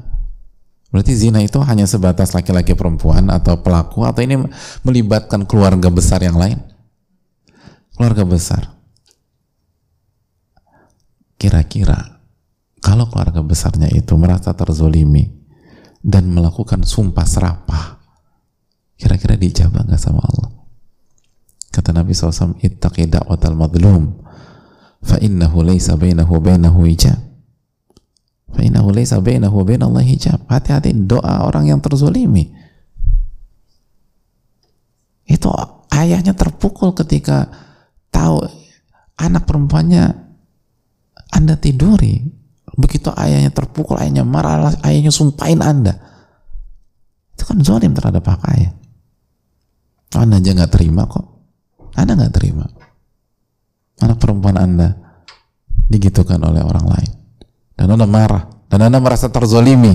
Berarti 0.89 1.13
zina 1.13 1.43
itu 1.43 1.59
hanya 1.61 1.85
sebatas 1.85 2.33
laki-laki 2.33 2.73
perempuan 2.73 3.29
atau 3.29 3.59
pelaku 3.61 4.07
atau 4.07 4.23
ini 4.23 4.41
melibatkan 4.87 5.45
keluarga 5.45 5.91
besar 5.91 6.23
yang 6.23 6.39
lain? 6.39 6.63
Keluarga 7.95 8.25
besar. 8.27 8.63
Kira-kira 11.39 12.21
kalau 12.83 13.09
keluarga 13.09 13.41
besarnya 13.41 13.89
itu 13.91 14.13
merasa 14.19 14.53
terzolimi 14.53 15.31
dan 16.05 16.29
melakukan 16.29 16.85
sumpah 16.85 17.25
serapah, 17.25 18.03
kira-kira 19.01 19.39
dijabah 19.41 19.89
nggak 19.89 20.01
sama 20.01 20.21
Allah? 20.21 20.51
Kata 21.75 21.91
Nabi 21.91 22.15
SAW, 22.15 22.61
ittaqi 22.63 23.11
da'watal 23.11 23.57
madlum 23.59 24.25
fa 25.05 25.21
innahu 25.21 25.61
laysa 25.61 26.01
bainahu 26.01 26.41
bainahu 26.41 26.89
hijab 26.89 27.19
fa 28.55 28.61
innahu 28.65 28.95
laysa 28.95 29.21
bainahu 29.21 29.67
bainallah 29.67 30.01
hijab 30.01 30.41
hati-hati 30.49 30.95
doa 30.95 31.45
orang 31.45 31.69
yang 31.69 31.83
terzolimi 31.83 32.55
itu 35.27 35.49
ayahnya 35.93 36.33
terpukul 36.33 36.97
ketika 36.97 37.51
tahu 38.15 38.47
anak 39.19 39.43
perempuannya 39.43 40.05
anda 41.35 41.59
tiduri 41.59 42.23
begitu 42.79 43.11
ayahnya 43.19 43.51
terpukul 43.51 43.99
ayahnya 43.99 44.23
marah 44.23 44.71
ayahnya 44.87 45.11
sumpahin 45.11 45.59
anda 45.59 45.99
itu 47.35 47.43
kan 47.43 47.59
zolim 47.67 47.91
terhadap 47.91 48.23
hak 48.23 48.43
ayah 48.55 48.73
anda 50.15 50.39
aja 50.39 50.55
nggak 50.55 50.71
terima 50.71 51.11
kok 51.11 51.27
anda 51.99 52.15
nggak 52.15 52.35
terima 52.35 52.67
anak 54.05 54.19
perempuan 54.19 54.57
Anda 54.61 54.89
digitukan 55.89 56.41
oleh 56.45 56.65
orang 56.65 56.87
lain. 56.89 57.11
Dan 57.75 57.95
Anda 57.95 58.07
marah. 58.09 58.45
Dan 58.69 58.81
Anda 58.85 58.99
merasa 58.99 59.31
terzolimi. 59.33 59.93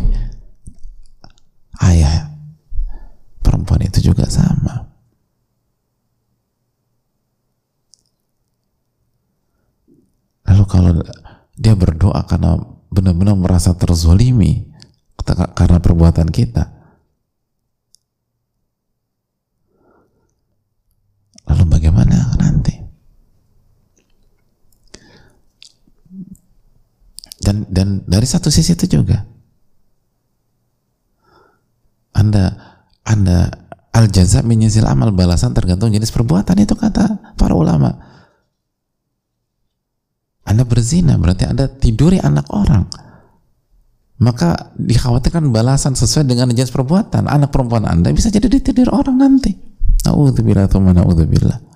Ayah 1.79 2.33
perempuan 3.39 3.83
itu 3.83 4.11
juga 4.11 4.27
sama. 4.27 4.88
Lalu 10.49 10.63
kalau 10.65 10.91
dia 11.53 11.77
berdoa 11.77 12.25
karena 12.25 12.57
benar-benar 12.89 13.37
merasa 13.37 13.77
terzolimi 13.77 14.65
karena 15.53 15.77
perbuatan 15.77 16.25
kita, 16.33 16.73
lalu 21.45 21.63
bagaimana 21.69 22.33
nanti? 22.41 22.79
dan 27.49 27.65
dan 27.71 27.87
dari 28.05 28.27
satu 28.29 28.53
sisi 28.53 28.77
itu 28.77 28.99
juga. 28.99 29.25
Anda 32.13 32.53
anda 33.07 33.49
al 33.89 34.11
jaza 34.13 34.45
menyizil 34.45 34.85
amal 34.85 35.09
balasan 35.15 35.57
tergantung 35.57 35.89
jenis 35.89 36.13
perbuatan 36.13 36.61
itu 36.61 36.77
kata 36.77 37.33
para 37.39 37.57
ulama 37.57 38.18
anda 40.49 40.65
berzina 40.65 41.15
berarti 41.21 41.45
anda 41.45 41.69
tiduri 41.69 42.17
anak 42.17 42.49
orang 42.49 42.89
maka 44.19 44.75
dikhawatirkan 44.75 45.53
balasan 45.53 45.95
sesuai 45.95 46.27
dengan 46.27 46.51
jenis 46.51 46.73
perbuatan 46.73 47.29
anak 47.29 47.53
perempuan 47.53 47.85
anda 47.85 48.09
bisa 48.09 48.33
jadi 48.33 48.49
ditidur 48.49 48.91
orang 48.91 49.15
nanti 49.15 49.53
na'udzubillah 50.03 50.65
atau 50.67 50.81
na'udzubillah 50.81 51.69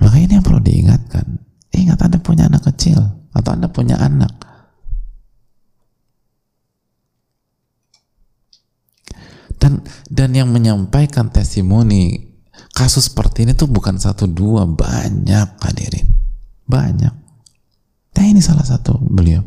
Maka 0.00 0.16
ini 0.16 0.32
yang 0.40 0.44
perlu 0.44 0.64
diingatkan. 0.64 1.26
Ingat 1.76 2.00
Anda 2.00 2.18
punya 2.18 2.48
anak 2.48 2.64
kecil 2.72 2.98
atau 3.36 3.50
Anda 3.52 3.68
punya 3.68 4.00
anak. 4.00 4.32
Dan 9.60 9.84
dan 10.08 10.32
yang 10.32 10.48
menyampaikan 10.48 11.28
testimoni 11.28 12.29
kasus 12.72 13.10
seperti 13.12 13.44
ini 13.44 13.52
tuh 13.52 13.68
bukan 13.68 13.98
satu 14.00 14.30
dua 14.30 14.64
banyak 14.64 15.48
hadirin 15.60 16.06
banyak. 16.64 17.14
Nah 18.16 18.24
ini 18.24 18.40
salah 18.42 18.64
satu 18.64 18.98
beliau 19.00 19.42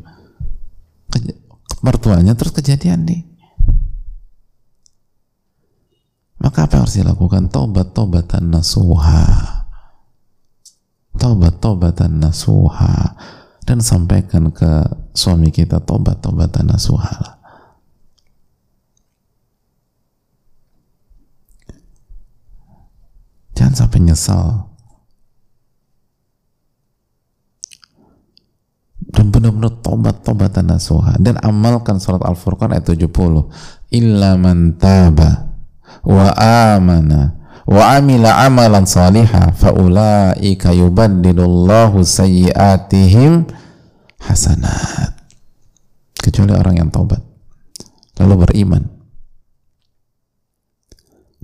mertuanya 1.84 2.34
terus 2.34 2.56
kejadian 2.56 3.06
nih. 3.06 3.22
Maka 6.44 6.68
apa 6.68 6.76
yang 6.76 6.84
harus 6.84 7.00
dilakukan? 7.00 7.48
Tobat 7.48 7.96
tobatan 7.96 8.52
nasuha 8.52 9.64
tobat-tobatan 11.18 12.20
nasuha 12.20 13.16
dan 13.64 13.80
sampaikan 13.80 14.52
ke 14.52 14.84
suami 15.14 15.54
kita 15.54 15.80
tobat-tobatan 15.86 16.74
nasuha 16.74 17.33
jangan 23.64 23.88
sampai 23.88 24.04
nyesal 24.04 24.68
dan 29.08 29.32
benar-benar 29.32 29.80
tobat-tobatan 29.80 30.68
nasuha. 30.68 31.16
Dan 31.16 31.40
amalkan 31.40 31.96
surat 32.04 32.20
Al-Furqan 32.28 32.76
ayat 32.76 32.92
70 32.92 33.08
illa 33.96 34.36
man 34.36 34.76
taba 34.76 35.56
wa 36.04 36.28
amana 36.76 37.40
wa 37.64 37.96
amila 37.96 38.44
amalan 38.44 38.84
saliha 38.84 39.56
faulaika 39.56 40.76
yubaddilullahu 40.76 42.04
sayyiatihim 42.04 43.48
hasanat. 44.28 45.24
Kecuali 46.20 46.52
orang 46.52 46.84
yang 46.84 46.90
taubat 46.92 47.24
lalu 48.20 48.44
beriman 48.44 48.84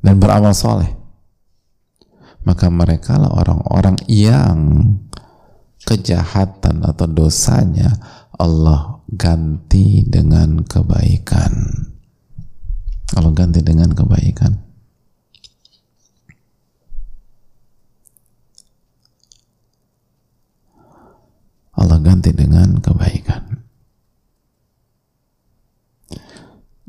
dan 0.03 0.19
beramal 0.19 0.51
soleh 0.51 0.98
maka 2.49 2.65
mereka 2.73 3.21
lah 3.21 3.29
orang-orang 3.29 3.93
yang 4.09 4.57
kejahatan 5.85 6.81
atau 6.81 7.05
dosanya 7.05 7.93
Allah 8.41 9.05
ganti 9.05 10.01
dengan 10.01 10.65
kebaikan. 10.65 11.53
Allah 13.13 13.33
ganti 13.37 13.61
dengan 13.61 13.93
kebaikan. 13.93 14.57
Allah 21.77 22.01
ganti 22.01 22.33
dengan 22.33 22.81
kebaikan. 22.81 23.61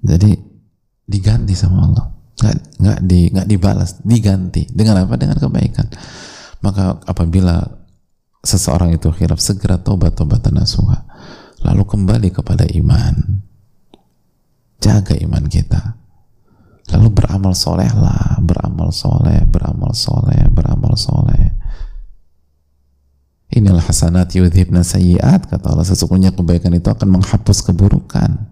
Jadi 0.01 0.33
diganti 1.05 1.53
sama 1.55 1.87
Allah, 1.87 2.10
nggak 2.41 2.57
nggak 2.81 2.99
di 3.05 3.21
nggak 3.29 3.49
dibalas, 3.49 4.01
diganti. 4.01 4.65
Dengan 4.73 5.05
apa? 5.05 5.21
Dengan 5.21 5.37
kebaikan. 5.37 5.87
Maka 6.65 6.97
apabila 7.05 7.61
seseorang 8.41 8.97
itu 8.97 9.13
khilaf 9.13 9.41
segera 9.41 9.77
tobat 9.77 10.17
tobatan 10.17 10.57
nasuha, 10.57 11.05
lalu 11.61 11.85
kembali 11.85 12.29
kepada 12.33 12.65
iman, 12.65 13.45
jaga 14.81 15.13
iman 15.21 15.45
kita, 15.49 16.01
lalu 16.97 17.09
beramal 17.13 17.53
soleh 17.53 17.89
lah, 17.93 18.41
beramal 18.41 18.89
soleh, 18.93 19.45
beramal 19.45 19.93
soleh, 19.93 20.49
beramal 20.49 20.97
soleh. 20.97 21.53
Inilah 23.51 23.83
hasanat 23.83 24.31
yudhibna 24.39 24.87
sayyiat 24.87 25.51
kata 25.51 25.75
Allah. 25.75 25.83
Sesungguhnya 25.83 26.31
kebaikan 26.31 26.71
itu 26.71 26.87
akan 26.87 27.19
menghapus 27.19 27.67
keburukan. 27.67 28.50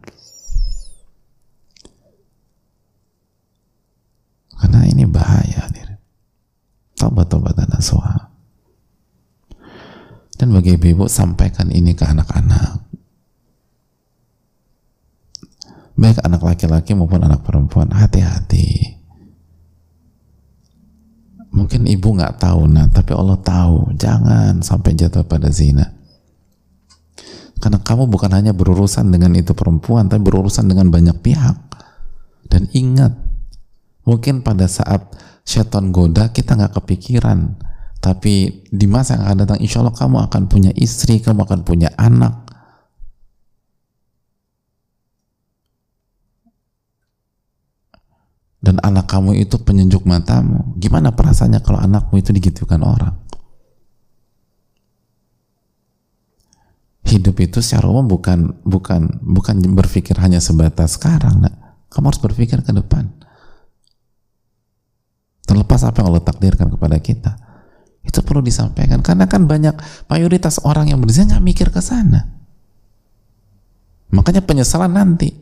Karena 4.59 4.83
ini 4.85 5.07
bahaya. 5.07 5.69
Tobat-tobatan 6.99 7.71
nasuha. 7.71 8.27
Dan 10.35 10.51
bagi 10.51 10.75
ibu-ibu 10.75 11.07
sampaikan 11.07 11.71
ini 11.71 11.95
ke 11.95 12.03
anak-anak. 12.03 12.91
Baik 15.99 16.19
anak 16.23 16.43
laki-laki 16.43 16.95
maupun 16.95 17.23
anak 17.23 17.47
perempuan, 17.47 17.91
hati-hati. 17.95 18.99
Mungkin 21.55 21.91
ibu 21.91 22.15
nggak 22.15 22.39
tahu 22.39 22.71
nah, 22.71 22.87
tapi 22.87 23.15
Allah 23.15 23.39
tahu. 23.43 23.95
Jangan 23.99 24.63
sampai 24.63 24.95
jatuh 24.95 25.27
pada 25.27 25.51
zina. 25.51 25.87
Karena 27.59 27.83
kamu 27.83 28.07
bukan 28.07 28.31
hanya 28.31 28.55
berurusan 28.55 29.11
dengan 29.11 29.35
itu 29.35 29.55
perempuan, 29.55 30.07
tapi 30.07 30.23
berurusan 30.23 30.71
dengan 30.71 30.91
banyak 30.91 31.19
pihak. 31.19 31.59
Dan 32.47 32.71
ingat, 32.71 33.28
Mungkin 34.09 34.41
pada 34.41 34.65
saat 34.65 35.13
setan 35.45 35.93
goda 35.93 36.33
kita 36.33 36.57
nggak 36.57 36.81
kepikiran, 36.81 37.61
tapi 38.01 38.65
di 38.73 38.89
masa 38.89 39.21
yang 39.21 39.29
akan 39.29 39.39
datang 39.45 39.61
insya 39.61 39.85
Allah 39.85 39.93
kamu 39.93 40.17
akan 40.33 40.43
punya 40.49 40.73
istri, 40.73 41.21
kamu 41.21 41.45
akan 41.45 41.61
punya 41.61 41.93
anak. 42.01 42.49
Dan 48.65 48.81
anak 48.81 49.13
kamu 49.13 49.45
itu 49.45 49.61
penyejuk 49.61 50.09
matamu. 50.09 50.73
Gimana 50.81 51.13
perasaannya 51.13 51.61
kalau 51.61 51.77
anakmu 51.77 52.17
itu 52.17 52.33
digitukan 52.33 52.81
orang? 52.81 53.13
Hidup 57.05 57.37
itu 57.45 57.61
secara 57.61 57.93
umum 57.93 58.09
bukan 58.09 58.57
bukan 58.65 59.21
bukan 59.21 59.57
berpikir 59.77 60.17
hanya 60.17 60.41
sebatas 60.41 60.97
sekarang, 60.97 61.45
nah. 61.45 61.77
Kamu 61.93 62.09
harus 62.09 62.21
berpikir 62.21 62.65
ke 62.65 62.73
depan 62.73 63.19
terlepas 65.49 65.81
apa 65.89 66.05
yang 66.05 66.13
Allah 66.13 66.21
takdirkan 66.29 66.69
kepada 66.69 67.01
kita 67.01 67.33
itu 68.05 68.21
perlu 68.21 68.45
disampaikan. 68.45 69.01
Karena 69.01 69.25
kan 69.25 69.49
banyak 69.49 69.75
mayoritas 70.13 70.61
orang 70.65 70.93
yang 70.93 71.01
berzina 71.01 71.37
nggak 71.37 71.45
mikir 71.45 71.69
ke 71.73 71.81
sana. 71.81 72.29
Makanya 74.13 74.45
penyesalan 74.45 74.93
nanti. 74.93 75.33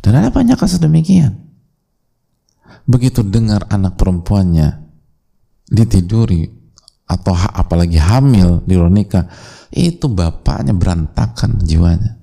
Dan 0.00 0.16
ada 0.16 0.34
banyak 0.34 0.58
kasus 0.58 0.82
demikian. 0.82 1.38
Begitu 2.90 3.22
dengar 3.22 3.70
anak 3.70 3.94
perempuannya 4.00 4.82
ditiduri 5.70 6.50
atau 7.06 7.34
apalagi 7.34 7.98
hamil 7.98 8.62
di 8.66 8.74
luar 8.78 8.90
nikah 8.90 9.26
itu 9.70 10.06
bapaknya 10.10 10.74
berantakan 10.74 11.62
jiwanya 11.62 12.19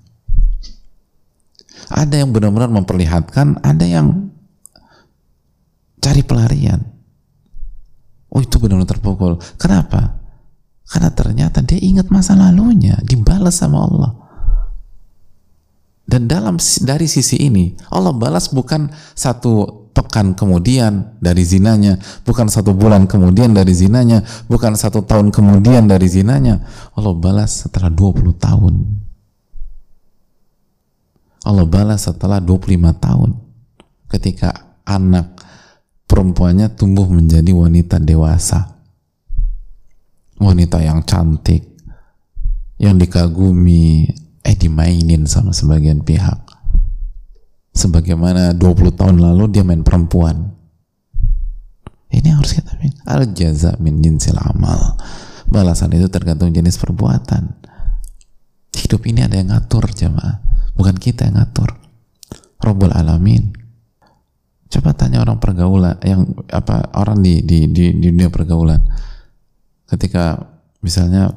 ada 1.87 2.15
yang 2.19 2.35
benar-benar 2.35 2.71
memperlihatkan, 2.71 3.63
ada 3.63 3.85
yang 3.87 4.31
cari 6.03 6.23
pelarian. 6.23 6.83
Oh 8.31 8.43
itu 8.43 8.59
benar-benar 8.59 8.91
terpukul. 8.91 9.39
Kenapa? 9.55 10.19
Karena 10.87 11.11
ternyata 11.11 11.59
dia 11.63 11.79
ingat 11.79 12.07
masa 12.11 12.35
lalunya, 12.35 12.95
dibalas 13.03 13.59
sama 13.59 13.83
Allah. 13.83 14.11
Dan 16.07 16.31
dalam 16.31 16.55
dari 16.87 17.07
sisi 17.11 17.35
ini, 17.35 17.75
Allah 17.91 18.15
balas 18.15 18.47
bukan 18.47 18.87
satu 19.11 19.87
pekan 19.91 20.37
kemudian 20.37 21.19
dari 21.19 21.43
zinanya, 21.43 21.99
bukan 22.23 22.47
satu 22.47 22.71
bulan 22.71 23.11
kemudian 23.11 23.51
dari 23.51 23.75
zinanya, 23.75 24.23
bukan 24.47 24.79
satu 24.79 25.03
tahun 25.03 25.35
kemudian 25.35 25.91
dari 25.91 26.07
zinanya. 26.07 26.63
Allah 26.95 27.11
balas 27.11 27.67
setelah 27.67 27.91
20 27.91 28.31
tahun. 28.39 29.06
Allah 31.47 31.63
balas 31.63 32.03
setelah 32.03 32.43
25 32.43 32.75
tahun. 32.99 33.31
Ketika 34.11 34.83
anak 34.83 35.39
perempuannya 36.03 36.75
tumbuh 36.75 37.07
menjadi 37.07 37.55
wanita 37.55 38.03
dewasa. 38.03 38.75
Wanita 40.43 40.83
yang 40.83 41.07
cantik. 41.07 41.63
Yang 42.75 43.07
dikagumi 43.07 44.11
eh 44.43 44.55
dimainin 44.59 45.23
sama 45.23 45.55
sebagian 45.55 46.03
pihak. 46.03 46.43
Sebagaimana 47.71 48.51
20 48.51 48.99
tahun 48.99 49.23
lalu 49.23 49.47
dia 49.55 49.63
main 49.63 49.87
perempuan. 49.87 50.51
Ini 52.11 52.27
harus 52.35 52.59
kita 52.59 52.75
al 53.07 53.31
jaza 53.31 53.79
min 53.79 54.03
jinsil 54.03 54.35
amal. 54.35 54.99
Balasan 55.47 55.95
itu 55.95 56.11
tergantung 56.11 56.51
jenis 56.51 56.75
perbuatan. 56.75 57.55
Hidup 58.75 59.07
ini 59.07 59.23
ada 59.23 59.39
yang 59.39 59.51
ngatur 59.51 59.87
jamaah 59.95 60.46
bukan 60.77 60.95
kita 60.95 61.25
yang 61.25 61.41
ngatur. 61.41 61.73
Rabbul 62.61 62.93
Alamin. 62.93 63.53
Coba 64.67 64.93
tanya 64.93 65.23
orang 65.23 65.39
pergaulan 65.41 65.97
yang 66.03 66.27
apa 66.51 66.91
orang 66.93 67.23
di, 67.23 67.41
di, 67.41 67.71
di, 67.71 67.97
di 67.97 68.07
dunia 68.13 68.29
pergaulan. 68.29 68.83
Ketika 69.87 70.37
misalnya 70.83 71.33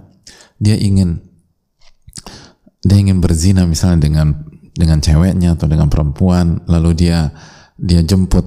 dia 0.58 0.76
ingin 0.76 1.22
dia 2.82 2.98
ingin 2.98 3.22
berzina 3.22 3.64
misalnya 3.64 4.10
dengan 4.10 4.34
dengan 4.74 4.98
ceweknya 4.98 5.54
atau 5.54 5.70
dengan 5.70 5.86
perempuan 5.86 6.64
lalu 6.66 6.90
dia 6.96 7.30
dia 7.78 8.02
jemput 8.02 8.44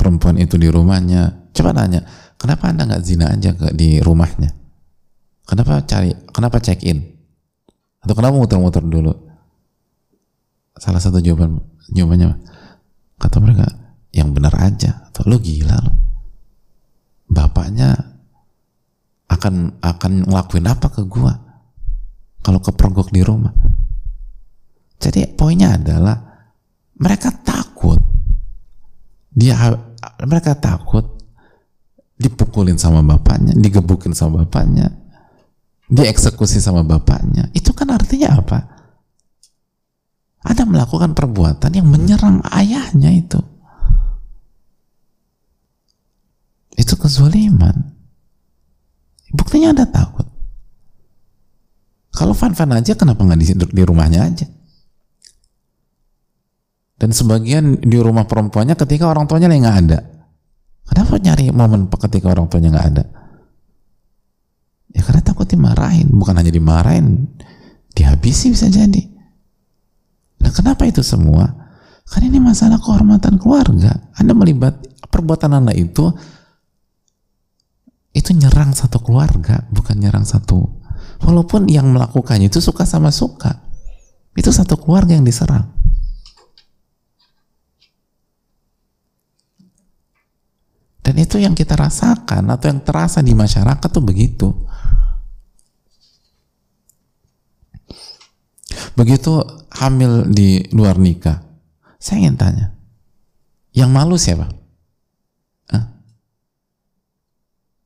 perempuan 0.00 0.40
itu 0.40 0.56
di 0.56 0.72
rumahnya. 0.72 1.52
Coba 1.52 1.76
tanya 1.76 2.00
kenapa 2.40 2.72
anda 2.72 2.88
nggak 2.88 3.04
zina 3.04 3.36
aja 3.36 3.52
di 3.76 4.00
rumahnya? 4.00 4.48
Kenapa 5.44 5.84
cari 5.84 6.16
kenapa 6.32 6.56
check 6.64 6.80
in? 6.88 7.04
Atau 8.00 8.16
kenapa 8.16 8.34
muter-muter 8.34 8.80
dulu 8.80 9.31
salah 10.76 11.00
satu 11.00 11.20
jawaban 11.20 11.60
jawabannya 11.92 12.36
kata 13.20 13.36
mereka 13.38 13.66
yang 14.12 14.32
benar 14.32 14.52
aja. 14.60 15.08
Atau 15.08 15.28
lo 15.28 15.36
gila 15.40 15.76
lo 15.76 15.92
bapaknya 17.32 17.96
akan 19.28 19.80
akan 19.80 20.12
ngelakuin 20.28 20.68
apa 20.68 20.86
ke 20.92 21.02
gua? 21.08 21.32
Kalau 22.42 22.58
kepergok 22.58 23.14
di 23.14 23.22
rumah. 23.22 23.54
Jadi 24.98 25.34
poinnya 25.34 25.78
adalah 25.78 26.16
mereka 26.98 27.30
takut. 27.42 27.98
Dia 29.32 29.56
mereka 30.26 30.58
takut 30.58 31.06
dipukulin 32.20 32.78
sama 32.78 33.02
bapaknya 33.02 33.50
digebukin 33.58 34.14
sama 34.14 34.46
bapaknya 34.46 34.94
dieksekusi 35.90 36.62
sama 36.62 36.86
bapaknya. 36.86 37.50
Itu 37.52 37.74
kan 37.74 37.90
artinya 37.90 38.38
apa 38.38 38.71
ada 40.42 40.62
melakukan 40.66 41.14
perbuatan 41.14 41.70
yang 41.70 41.86
menyerang 41.86 42.42
ayahnya 42.50 43.14
itu. 43.14 43.38
Itu 46.74 46.98
kezaliman. 46.98 47.94
Buktinya 49.30 49.70
ada 49.70 49.86
takut. 49.86 50.26
Kalau 52.12 52.36
fan-fan 52.36 52.74
aja 52.74 52.92
kenapa 52.98 53.24
nggak 53.24 53.40
di, 53.40 53.46
di 53.54 53.82
rumahnya 53.86 54.20
aja? 54.28 54.46
Dan 56.98 57.10
sebagian 57.10 57.82
di 57.82 57.98
rumah 57.98 58.26
perempuannya 58.28 58.78
ketika 58.78 59.10
orang 59.10 59.26
tuanya 59.26 59.50
lagi 59.50 59.62
nggak 59.62 59.78
ada. 59.88 59.98
Kenapa 60.86 61.14
nyari 61.18 61.50
momen 61.50 61.88
ketika 61.88 62.30
orang 62.30 62.46
tuanya 62.50 62.68
nggak 62.78 62.88
ada? 62.94 63.04
Ya 64.92 65.00
karena 65.00 65.22
takut 65.24 65.48
dimarahin, 65.48 66.12
bukan 66.12 66.36
hanya 66.36 66.52
dimarahin, 66.52 67.32
dihabisi 67.96 68.52
bisa 68.52 68.68
jadi. 68.68 69.11
Nah 70.42 70.50
kenapa 70.50 70.82
itu 70.84 71.00
semua? 71.06 71.48
Karena 72.10 72.34
ini 72.34 72.40
masalah 72.42 72.82
kehormatan 72.82 73.38
keluarga. 73.38 74.12
Anda 74.18 74.34
melibat 74.34 74.82
perbuatan 75.08 75.54
Anda 75.54 75.72
itu 75.72 76.10
itu 78.12 78.30
nyerang 78.36 78.76
satu 78.76 79.00
keluarga, 79.00 79.64
bukan 79.72 79.96
nyerang 79.96 80.28
satu. 80.28 80.60
Walaupun 81.24 81.70
yang 81.70 81.88
melakukannya 81.88 82.52
itu 82.52 82.60
suka 82.60 82.84
sama 82.84 83.08
suka. 83.08 83.64
Itu 84.36 84.52
satu 84.52 84.76
keluarga 84.76 85.16
yang 85.16 85.24
diserang. 85.24 85.72
Dan 91.02 91.18
itu 91.18 91.36
yang 91.40 91.52
kita 91.52 91.76
rasakan 91.76 92.46
atau 92.52 92.66
yang 92.70 92.80
terasa 92.80 93.20
di 93.20 93.34
masyarakat 93.34 93.88
tuh 93.88 94.04
begitu. 94.04 94.48
Begitu 98.92 99.40
hamil 99.72 100.28
di 100.28 100.62
luar 100.72 101.00
nikah, 101.00 101.40
saya 101.96 102.24
ingin 102.24 102.36
tanya, 102.36 102.66
yang 103.72 103.88
malu 103.88 104.20
siapa? 104.20 104.48
Hah? 105.72 105.84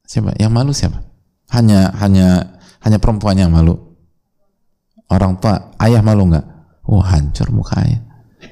Siapa? 0.02 0.34
Yang 0.34 0.52
malu 0.52 0.72
siapa? 0.74 0.98
Hanya 1.54 1.94
hanya 2.02 2.58
hanya 2.82 2.98
perempuan 2.98 3.38
yang 3.38 3.54
malu. 3.54 3.78
Orang 5.06 5.38
tua, 5.38 5.74
ayah 5.78 6.02
malu 6.02 6.26
nggak? 6.26 6.46
Oh 6.90 6.98
hancur 6.98 7.54
muka 7.54 7.78
ayah. 7.86 8.02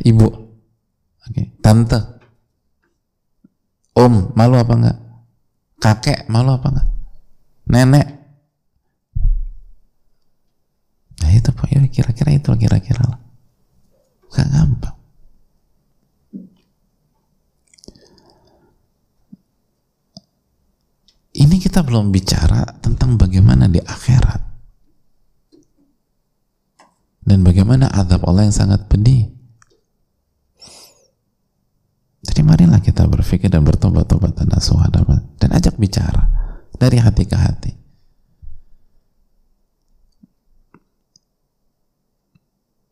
Ibu, 0.07 0.27
oke, 0.27 1.27
okay. 1.27 1.51
tante, 1.59 1.99
om 3.99 4.31
malu 4.35 4.59
apa 4.59 4.75
enggak? 4.75 4.99
kakek 5.85 6.33
malu 6.33 6.57
apa 6.57 6.67
enggak 6.73 6.89
nenek 7.69 8.07
nah 11.25 11.33
itu 11.33 11.49
ya 11.73 11.81
kira-kira 11.89 12.31
itu 12.37 12.53
kira-kira 12.53 13.03
lah. 13.09 13.21
Gak 14.29 14.49
gampang 14.53 14.95
ini 21.35 21.57
kita 21.59 21.83
belum 21.83 22.15
bicara 22.15 22.63
tentang 22.79 23.19
bagaimana 23.19 23.67
di 23.67 23.83
akhirat. 23.83 24.41
Dan 27.25 27.41
bagaimana 27.43 27.91
azab 27.91 28.23
Allah 28.29 28.47
yang 28.47 28.55
sangat 28.55 28.87
pedih. 28.87 29.33
Jadi 32.25 32.41
marilah 32.41 32.81
kita 32.81 33.05
berpikir 33.05 33.53
dan 33.53 33.65
bertobat-tobat 33.65 34.33
dan 34.33 34.49
dan 35.41 35.51
ajak 35.53 35.77
bicara 35.77 36.25
dari 36.77 37.01
hati 37.01 37.25
ke 37.29 37.37
hati. 37.37 37.84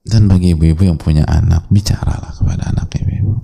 Dan 0.02 0.26
bagi 0.26 0.52
ibu-ibu 0.52 0.82
yang 0.82 0.98
punya 0.98 1.22
anak, 1.24 1.70
bicaralah 1.70 2.34
kepada 2.34 2.74
anak 2.74 2.90
ibu-ibu. 2.98 3.34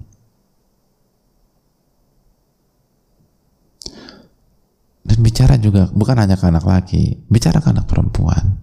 Dan 5.06 5.18
bicara 5.22 5.54
juga 5.56 5.86
bukan 5.94 6.18
hanya 6.18 6.34
ke 6.34 6.44
anak 6.50 6.66
laki, 6.66 7.22
bicara 7.30 7.62
ke 7.62 7.70
anak 7.70 7.86
perempuan. 7.86 8.59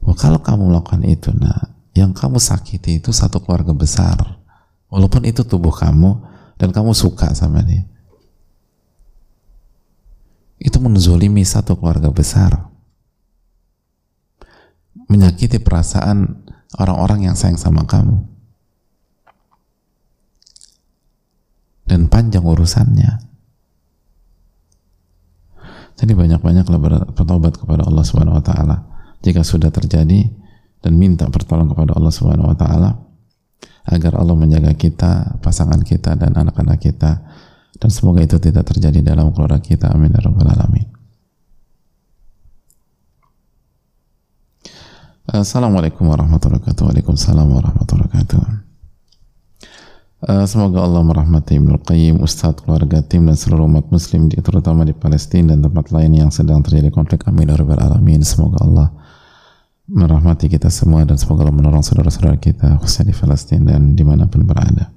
Bahwa 0.00 0.16
kalau 0.16 0.40
kamu 0.40 0.72
melakukan 0.72 1.04
itu, 1.04 1.30
nah, 1.36 1.78
yang 1.98 2.14
kamu 2.14 2.38
sakiti 2.38 3.02
itu 3.02 3.10
satu 3.10 3.42
keluarga 3.42 3.74
besar 3.74 4.38
walaupun 4.86 5.26
itu 5.26 5.42
tubuh 5.42 5.74
kamu 5.74 6.22
dan 6.54 6.70
kamu 6.70 6.94
suka 6.94 7.34
sama 7.34 7.66
dia 7.66 7.82
itu 10.62 10.78
menzolimi 10.78 11.42
satu 11.42 11.74
keluarga 11.74 12.10
besar 12.14 12.70
menyakiti 15.10 15.58
perasaan 15.58 16.46
orang-orang 16.76 17.30
yang 17.30 17.36
sayang 17.38 17.56
sama 17.56 17.88
kamu. 17.88 18.20
Dan 21.88 22.12
panjang 22.12 22.44
urusannya. 22.44 23.24
Jadi 25.98 26.12
banyak-banyaklah 26.12 26.78
bertobat 27.16 27.56
kepada 27.56 27.88
Allah 27.88 28.04
Subhanahu 28.04 28.38
wa 28.38 28.44
taala. 28.44 28.76
Jika 29.24 29.40
sudah 29.40 29.72
terjadi 29.72 30.28
dan 30.84 30.92
minta 30.94 31.26
pertolongan 31.32 31.72
kepada 31.72 31.96
Allah 31.96 32.12
Subhanahu 32.12 32.52
wa 32.52 32.56
taala 32.60 32.90
agar 33.88 34.20
Allah 34.20 34.36
menjaga 34.36 34.76
kita, 34.76 35.40
pasangan 35.40 35.80
kita 35.80 36.14
dan 36.14 36.36
anak-anak 36.36 36.76
kita. 36.76 37.24
Dan 37.80 37.88
semoga 37.88 38.20
itu 38.20 38.36
tidak 38.36 38.68
terjadi 38.68 39.00
dalam 39.00 39.32
keluarga 39.32 39.58
kita. 39.58 39.88
Amin 39.88 40.12
ya 40.12 40.20
rabbal 40.20 40.50
alamin 40.50 40.97
Assalamualaikum 45.28 46.08
warahmatullahi 46.08 46.56
wabarakatuh. 46.56 46.88
Waalaikumsalam 46.88 47.52
warahmatullahi 47.52 48.08
wabarakatuh. 48.08 48.40
Uh, 50.24 50.48
Semoga 50.48 50.80
Allah 50.80 51.04
merahmati 51.04 51.60
Ibnu 51.60 51.84
Qayyim, 51.84 52.24
Ustadz, 52.24 52.64
keluarga, 52.64 53.04
tim 53.04 53.28
dan 53.28 53.36
seluruh 53.36 53.68
umat 53.68 53.92
muslim 53.92 54.32
terutama 54.32 54.88
di 54.88 54.96
Palestina 54.96 55.52
dan 55.52 55.68
tempat 55.68 55.92
lain 55.92 56.16
yang 56.16 56.32
sedang 56.32 56.64
terjadi 56.64 56.88
konflik. 56.88 57.28
Amin 57.28 57.44
ya 57.44 57.60
alamin. 57.60 58.24
Semoga 58.24 58.64
Allah 58.64 58.88
merahmati 59.84 60.48
kita 60.48 60.72
semua 60.72 61.04
dan 61.04 61.20
semoga 61.20 61.44
Allah 61.44 61.60
menolong 61.60 61.84
saudara-saudara 61.84 62.40
kita 62.40 62.80
khususnya 62.80 63.12
di 63.12 63.14
Palestina 63.20 63.76
dan 63.76 63.92
di 63.92 64.08
mana 64.08 64.24
pun 64.32 64.48
berada. 64.48 64.88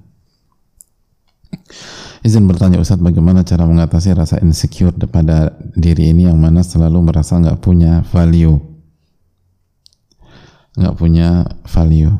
Izin 2.24 2.48
bertanya 2.48 2.80
Ustaz, 2.80 2.96
bagaimana 2.96 3.44
cara 3.44 3.68
mengatasi 3.68 4.16
rasa 4.16 4.40
insecure 4.40 4.96
pada 5.12 5.52
diri 5.76 6.08
ini 6.08 6.24
yang 6.24 6.40
mana 6.40 6.64
selalu 6.64 7.12
merasa 7.12 7.36
nggak 7.36 7.60
punya 7.60 8.00
value, 8.08 8.71
nggak 10.72 10.94
punya 10.96 11.44
value, 11.68 12.12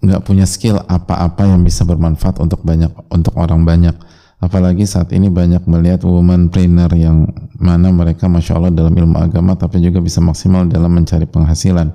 nggak 0.00 0.22
punya 0.24 0.48
skill 0.48 0.80
apa-apa 0.88 1.44
yang 1.46 1.60
bisa 1.62 1.84
bermanfaat 1.84 2.40
untuk 2.40 2.64
banyak 2.64 2.90
untuk 3.12 3.36
orang 3.36 3.62
banyak. 3.62 3.94
Apalagi 4.40 4.88
saat 4.88 5.12
ini 5.12 5.28
banyak 5.28 5.68
melihat 5.68 6.00
woman 6.08 6.48
trainer 6.48 6.88
yang 6.96 7.28
mana 7.60 7.92
mereka 7.92 8.24
masya 8.24 8.56
Allah 8.56 8.72
dalam 8.72 8.96
ilmu 8.96 9.20
agama 9.20 9.52
tapi 9.52 9.84
juga 9.84 10.00
bisa 10.00 10.24
maksimal 10.24 10.64
dalam 10.64 10.88
mencari 10.88 11.28
penghasilan. 11.28 11.92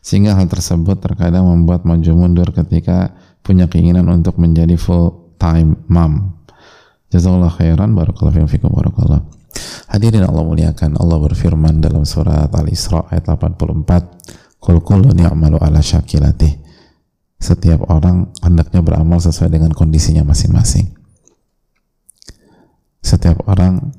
Sehingga 0.00 0.32
hal 0.32 0.48
tersebut 0.48 0.96
terkadang 1.04 1.44
membuat 1.44 1.84
maju 1.84 2.08
mundur 2.16 2.48
ketika 2.56 3.12
punya 3.44 3.68
keinginan 3.68 4.08
untuk 4.08 4.40
menjadi 4.40 4.80
full 4.80 5.36
time 5.36 5.76
mom. 5.92 6.40
Jazakallah 7.12 7.52
khairan 7.52 7.92
barakallahu 7.92 8.48
fikum 8.48 8.72
barakallah 8.72 9.37
hadirin 9.88 10.24
Allah 10.24 10.44
muliakan 10.44 10.96
Allah 11.00 11.18
berfirman 11.18 11.80
dalam 11.80 12.04
surat 12.04 12.52
Al-Isra 12.52 13.08
ayat 13.08 13.26
84 13.26 14.60
Qul 14.60 14.82
kullun 14.82 15.16
ya'malu 15.16 15.58
ala 15.58 15.80
syakilatih 15.82 16.60
setiap 17.38 17.86
orang 17.86 18.34
hendaknya 18.42 18.82
beramal 18.82 19.22
sesuai 19.22 19.54
dengan 19.54 19.70
kondisinya 19.70 20.26
masing-masing 20.26 20.98
setiap 23.08 23.40
orang 23.48 23.94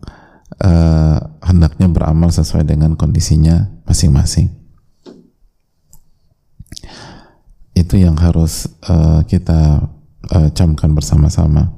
uh, 0.61 1.17
hendaknya 1.41 1.87
beramal 1.89 2.29
sesuai 2.29 2.67
dengan 2.67 2.93
kondisinya 2.93 3.71
masing-masing. 3.87 4.51
Itu 7.73 7.95
yang 7.95 8.19
harus 8.19 8.67
uh, 8.85 9.23
kita 9.23 9.87
uh, 10.29 10.49
camkan 10.51 10.93
bersama-sama. 10.93 11.73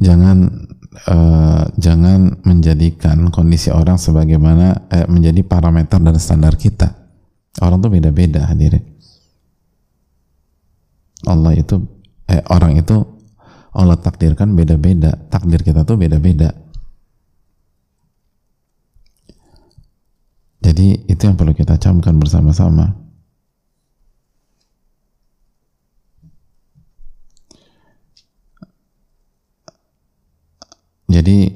Jangan 0.00 0.66
uh, 1.08 1.64
jangan 1.76 2.42
menjadikan 2.44 3.32
kondisi 3.32 3.72
orang 3.72 3.96
sebagaimana 3.96 4.88
eh, 4.92 5.06
menjadi 5.08 5.42
parameter 5.44 5.98
dan 5.98 6.16
standar 6.16 6.54
kita. 6.56 6.92
Orang 7.60 7.84
tuh 7.84 7.92
beda-beda 7.92 8.48
hadirin. 8.48 8.92
Allah 11.26 11.54
itu 11.54 11.76
eh, 12.28 12.42
orang 12.50 12.78
itu 12.78 12.96
Allah 13.72 13.96
takdirkan 13.98 14.52
beda-beda 14.52 15.16
takdir 15.30 15.62
kita 15.62 15.86
tuh 15.86 15.96
beda-beda 15.96 16.52
jadi 20.62 20.86
itu 21.08 21.22
yang 21.22 21.36
perlu 21.38 21.54
kita 21.56 21.78
camkan 21.78 22.18
bersama-sama 22.18 23.01
jadi 31.10 31.54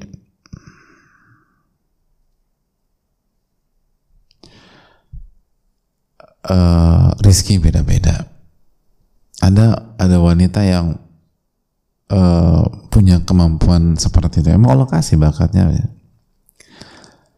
uh, 6.47 7.09
rizki 7.21 7.59
beda-beda. 7.59 8.27
Ada 9.37 9.95
ada 10.01 10.17
wanita 10.17 10.65
yang 10.65 10.97
uh, 12.09 12.63
punya 12.89 13.21
kemampuan 13.23 13.95
seperti 13.99 14.41
itu. 14.41 14.49
Emang 14.51 14.73
Allah 14.73 14.89
kasih 14.89 15.19
bakatnya. 15.19 15.71
Ya. 15.71 15.87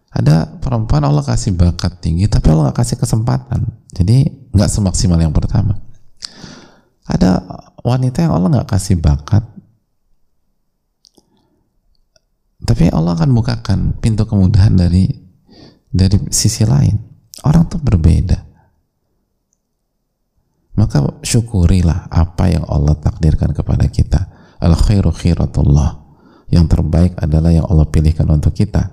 ada 0.10 0.50
perempuan 0.58 1.06
Allah 1.06 1.22
kasih 1.22 1.54
bakat 1.54 2.02
tinggi 2.02 2.26
tapi 2.26 2.50
Allah 2.50 2.74
gak 2.74 2.82
kasih 2.82 2.98
kesempatan. 2.98 3.70
Jadi 3.94 4.50
nggak 4.50 4.72
semaksimal 4.72 5.22
yang 5.22 5.30
pertama. 5.30 5.78
Ada 7.06 7.46
wanita 7.86 8.26
yang 8.26 8.34
Allah 8.34 8.50
nggak 8.58 8.70
kasih 8.74 8.98
bakat 8.98 9.46
tapi 12.70 12.86
Allah 12.94 13.18
akan 13.18 13.34
bukakan 13.34 13.80
pintu 13.98 14.30
kemudahan 14.30 14.78
dari 14.78 15.10
dari 15.90 16.22
sisi 16.30 16.70
lain. 16.70 17.02
Orang 17.42 17.66
tuh 17.66 17.82
berbeda. 17.82 18.46
Maka 20.78 21.02
syukurilah 21.26 22.14
apa 22.14 22.46
yang 22.46 22.70
Allah 22.70 22.94
takdirkan 22.94 23.58
kepada 23.58 23.90
kita. 23.90 24.54
Al 24.62 24.78
khairu 24.78 25.10
khiratullah. 25.10 25.98
Yang 26.54 26.78
terbaik 26.78 27.18
adalah 27.18 27.50
yang 27.50 27.66
Allah 27.66 27.90
pilihkan 27.90 28.30
untuk 28.30 28.54
kita. 28.54 28.86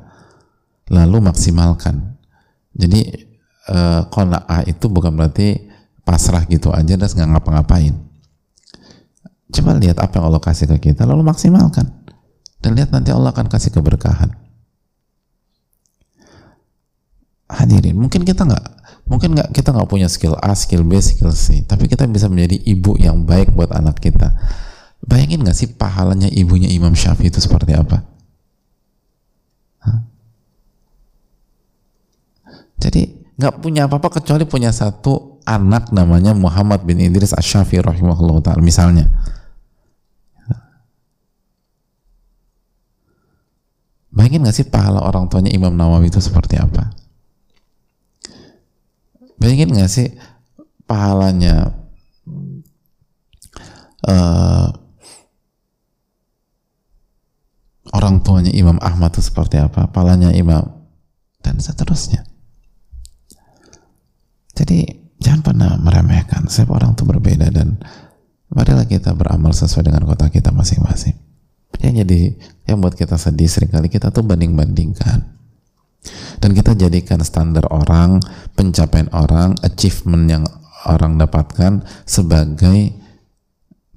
Lalu 0.88 1.28
maksimalkan. 1.28 2.16
Jadi 2.72 3.28
uh, 3.68 4.08
qanaah 4.08 4.64
itu 4.64 4.88
bukan 4.88 5.12
berarti 5.20 5.68
pasrah 6.00 6.48
gitu 6.48 6.72
aja 6.72 6.96
dan 6.96 7.12
nggak 7.12 7.28
ngapa-ngapain. 7.28 7.92
Coba 9.52 9.76
lihat 9.76 10.00
apa 10.00 10.16
yang 10.16 10.32
Allah 10.32 10.40
kasih 10.40 10.64
ke 10.64 10.90
kita 10.90 11.04
lalu 11.04 11.28
maksimalkan 11.28 12.05
dan 12.60 12.76
lihat 12.76 12.90
nanti 12.92 13.10
Allah 13.12 13.32
akan 13.32 13.46
kasih 13.50 13.72
keberkahan 13.74 14.32
hadirin 17.46 17.94
mungkin 17.94 18.26
kita 18.26 18.42
nggak 18.42 18.64
mungkin 19.06 19.38
nggak 19.38 19.54
kita 19.54 19.70
nggak 19.70 19.86
punya 19.86 20.10
skill 20.10 20.34
A 20.42 20.54
skill 20.58 20.82
B 20.82 20.98
skill 20.98 21.30
C 21.30 21.62
tapi 21.62 21.86
kita 21.86 22.06
bisa 22.10 22.26
menjadi 22.26 22.58
ibu 22.66 22.98
yang 22.98 23.22
baik 23.22 23.54
buat 23.54 23.70
anak 23.70 24.02
kita 24.02 24.34
Bayangin 25.06 25.46
gak 25.46 25.56
sih 25.56 25.68
pahalanya 25.70 26.26
ibunya 26.26 26.66
Imam 26.66 26.96
Syafi'i 26.96 27.30
itu 27.30 27.38
seperti 27.38 27.76
apa? 27.78 28.02
Hah? 29.86 30.02
Jadi 32.82 33.22
nggak 33.36 33.60
punya 33.62 33.84
apa-apa 33.86 34.18
kecuali 34.18 34.48
punya 34.48 34.72
satu 34.72 35.44
anak 35.44 35.92
namanya 35.92 36.32
Muhammad 36.32 36.82
bin 36.88 36.98
Idris 36.98 37.36
Asyafi 37.36 37.78
rahimahullah 37.84 38.40
ta'ala 38.40 38.64
misalnya 38.64 39.12
Bayangin 44.16 44.48
gak 44.48 44.56
sih 44.56 44.64
pahala 44.64 45.04
orang 45.04 45.28
tuanya 45.28 45.52
Imam 45.52 45.76
Nawawi 45.76 46.08
itu 46.08 46.24
seperti 46.24 46.56
apa? 46.56 46.88
Bayangin 49.36 49.76
gak 49.76 49.92
sih 49.92 50.08
pahalanya 50.88 51.76
uh, 54.08 54.72
orang 57.92 58.24
tuanya 58.24 58.56
Imam 58.56 58.80
Ahmad 58.80 59.12
itu 59.12 59.20
seperti 59.20 59.60
apa? 59.60 59.92
Pahalanya 59.92 60.32
Imam 60.32 60.64
dan 61.44 61.60
seterusnya. 61.60 62.24
Jadi 64.56 65.12
jangan 65.20 65.44
pernah 65.44 65.70
meremehkan. 65.76 66.48
Setiap 66.48 66.72
orang 66.72 66.96
itu 66.96 67.04
berbeda 67.04 67.52
dan 67.52 67.84
marilah 68.48 68.88
kita 68.88 69.12
beramal 69.12 69.52
sesuai 69.52 69.92
dengan 69.92 70.08
kota 70.08 70.32
kita 70.32 70.48
masing-masing 70.56 71.25
yang 71.82 72.02
jadi 72.02 72.20
yang 72.66 72.82
buat 72.82 72.98
kita 72.98 73.14
sedih 73.20 73.46
sering 73.46 73.70
kali 73.70 73.86
kita 73.86 74.10
tuh 74.10 74.26
banding-bandingkan. 74.26 75.36
Dan 76.38 76.54
kita 76.54 76.78
jadikan 76.78 77.18
standar 77.26 77.66
orang 77.72 78.22
pencapaian 78.54 79.10
orang 79.10 79.58
achievement 79.66 80.24
yang 80.30 80.44
orang 80.86 81.18
dapatkan 81.18 81.82
sebagai 82.06 82.94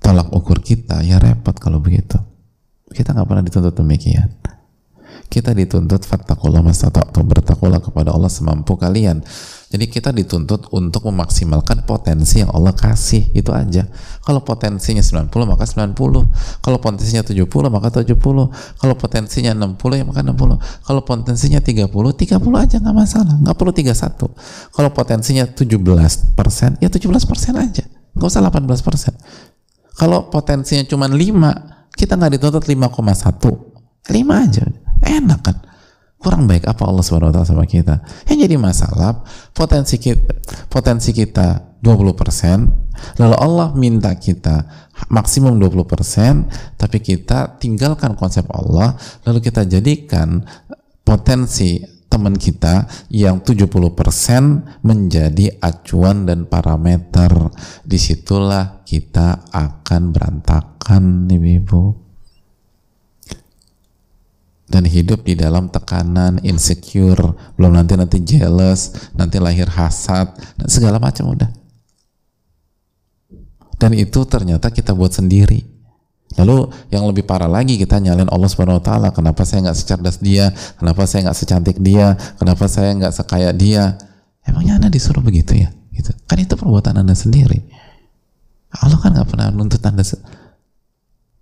tolak 0.01 0.33
ukur 0.33 0.63
kita. 0.63 1.05
Ya 1.05 1.21
repot 1.21 1.53
kalau 1.61 1.77
begitu. 1.77 2.17
Kita 2.89 3.13
nggak 3.13 3.27
pernah 3.29 3.43
dituntut 3.45 3.75
demikian. 3.77 4.33
Kita 5.29 5.53
dituntut 5.53 6.09
fattakullah 6.09 6.65
atau 6.65 7.21
bertakwalah 7.21 7.77
kepada 7.85 8.09
Allah 8.09 8.33
semampu 8.33 8.73
kalian 8.73 9.21
jadi 9.69 9.85
kita 9.85 10.09
dituntut 10.09 10.73
untuk 10.73 11.05
memaksimalkan 11.13 11.85
potensi 11.85 12.41
yang 12.41 12.49
Allah 12.49 12.73
kasih 12.73 13.29
itu 13.37 13.53
aja. 13.53 13.85
Kalau 14.25 14.41
potensinya 14.41 15.05
90 15.05 15.29
maka 15.45 15.69
90. 15.69 15.93
Kalau 16.65 16.77
potensinya 16.81 17.21
70 17.21 17.45
maka 17.69 17.93
70. 17.93 18.17
Kalau 18.49 18.95
potensinya 18.97 19.53
60 19.53 20.01
ya 20.01 20.03
maka 20.09 20.25
60. 20.25 20.57
Kalau 20.57 21.01
potensinya 21.05 21.61
30, 21.61 21.85
30 21.85 22.57
aja 22.57 22.75
nggak 22.81 22.97
masalah. 22.97 23.37
Nggak 23.45 23.55
perlu 23.61 23.71
31. 23.77 24.33
Kalau 24.73 24.89
potensinya 24.89 25.45
17 25.45 26.33
persen, 26.33 26.73
ya 26.81 26.89
17 26.89 27.29
persen 27.29 27.53
aja. 27.61 27.85
Nggak 28.17 28.25
usah 28.25 28.41
18 28.41 28.81
persen. 28.81 29.13
Kalau 29.93 30.33
potensinya 30.33 30.81
cuma 30.89 31.05
5, 31.05 31.93
kita 31.93 32.17
nggak 32.17 32.41
dituntut 32.41 32.65
5,1. 32.65 33.53
5 34.09 34.33
aja. 34.33 34.65
Enak 35.05 35.39
kan? 35.45 35.68
Kurang 36.19 36.51
baik 36.51 36.67
apa 36.67 36.83
Allah 36.83 37.01
taala 37.01 37.47
sama 37.47 37.63
kita. 37.63 38.03
Yang 38.27 38.39
jadi 38.45 38.55
masalah 38.59 39.23
potensi 39.55 39.95
kita 39.97 40.35
potensi 40.67 41.15
kita 41.15 41.79
20%, 41.79 43.23
lalu 43.23 43.35
Allah 43.39 43.71
minta 43.71 44.11
kita 44.19 44.67
maksimum 45.07 45.55
20%, 45.55 46.75
tapi 46.75 46.99
kita 46.99 47.55
tinggalkan 47.55 48.19
konsep 48.19 48.43
Allah, 48.51 48.99
lalu 49.23 49.39
kita 49.39 49.63
jadikan 49.63 50.43
potensi 51.07 51.79
teman 52.11 52.35
kita 52.35 52.89
yang 53.13 53.39
70% 53.39 54.83
menjadi 54.83 55.55
acuan 55.63 56.27
dan 56.27 56.51
parameter. 56.51 57.31
Di 57.87 57.95
situlah 57.95 58.83
kita 58.83 59.47
akan 59.55 60.01
berantakan, 60.11 61.31
Ibu-ibu 61.31 62.08
dan 64.69 64.85
hidup 64.85 65.25
di 65.25 65.33
dalam 65.33 65.67
tekanan, 65.73 66.37
insecure, 66.45 67.33
belum 67.57 67.73
nanti 67.73 67.97
nanti 67.97 68.21
jealous, 68.21 69.09
nanti 69.17 69.41
lahir 69.41 69.65
hasad, 69.65 70.29
dan 70.61 70.67
segala 70.69 71.01
macam 71.01 71.33
udah. 71.33 71.49
Dan 73.81 73.97
itu 73.97 74.21
ternyata 74.29 74.69
kita 74.69 74.93
buat 74.93 75.09
sendiri. 75.09 75.65
Lalu 76.37 76.69
yang 76.93 77.09
lebih 77.09 77.25
parah 77.25 77.49
lagi 77.49 77.81
kita 77.81 77.97
nyalain 77.97 78.29
Allah 78.29 78.45
Subhanahu 78.45 78.77
Wa 78.77 78.85
Taala. 78.85 79.09
Kenapa 79.09 79.41
saya 79.49 79.65
nggak 79.65 79.77
secerdas 79.81 80.21
dia? 80.21 80.53
Kenapa 80.77 81.09
saya 81.09 81.25
nggak 81.25 81.37
secantik 81.41 81.77
dia? 81.81 82.13
Kenapa 82.37 82.69
saya 82.69 82.93
nggak 82.93 83.13
sekaya 83.17 83.49
dia? 83.49 83.97
Emangnya 84.45 84.77
anda 84.77 84.93
disuruh 84.93 85.25
begitu 85.25 85.57
ya? 85.57 85.73
Gitu. 85.89 86.13
Kan 86.29 86.37
itu 86.37 86.53
perbuatan 86.53 87.01
anda 87.01 87.17
sendiri. 87.17 87.65
Allah 88.69 89.01
kan 89.01 89.17
nggak 89.17 89.25
pernah 89.25 89.49
nuntut 89.49 89.81
anda 89.81 90.05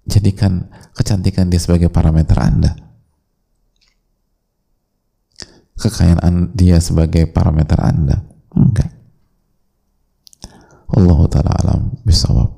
jadikan 0.07 0.71
kecantikan 0.95 1.51
dia 1.51 1.59
sebagai 1.59 1.91
parameter 1.91 2.39
anda 2.39 2.86
kekayaan 5.77 6.57
dia 6.57 6.81
sebagai 6.81 7.29
parameter 7.29 7.77
Anda. 7.77 8.25
Enggak. 8.57 8.91
Allah 10.87 11.19
taala 11.29 11.51
alam 11.61 11.81
bisawab. 12.01 12.57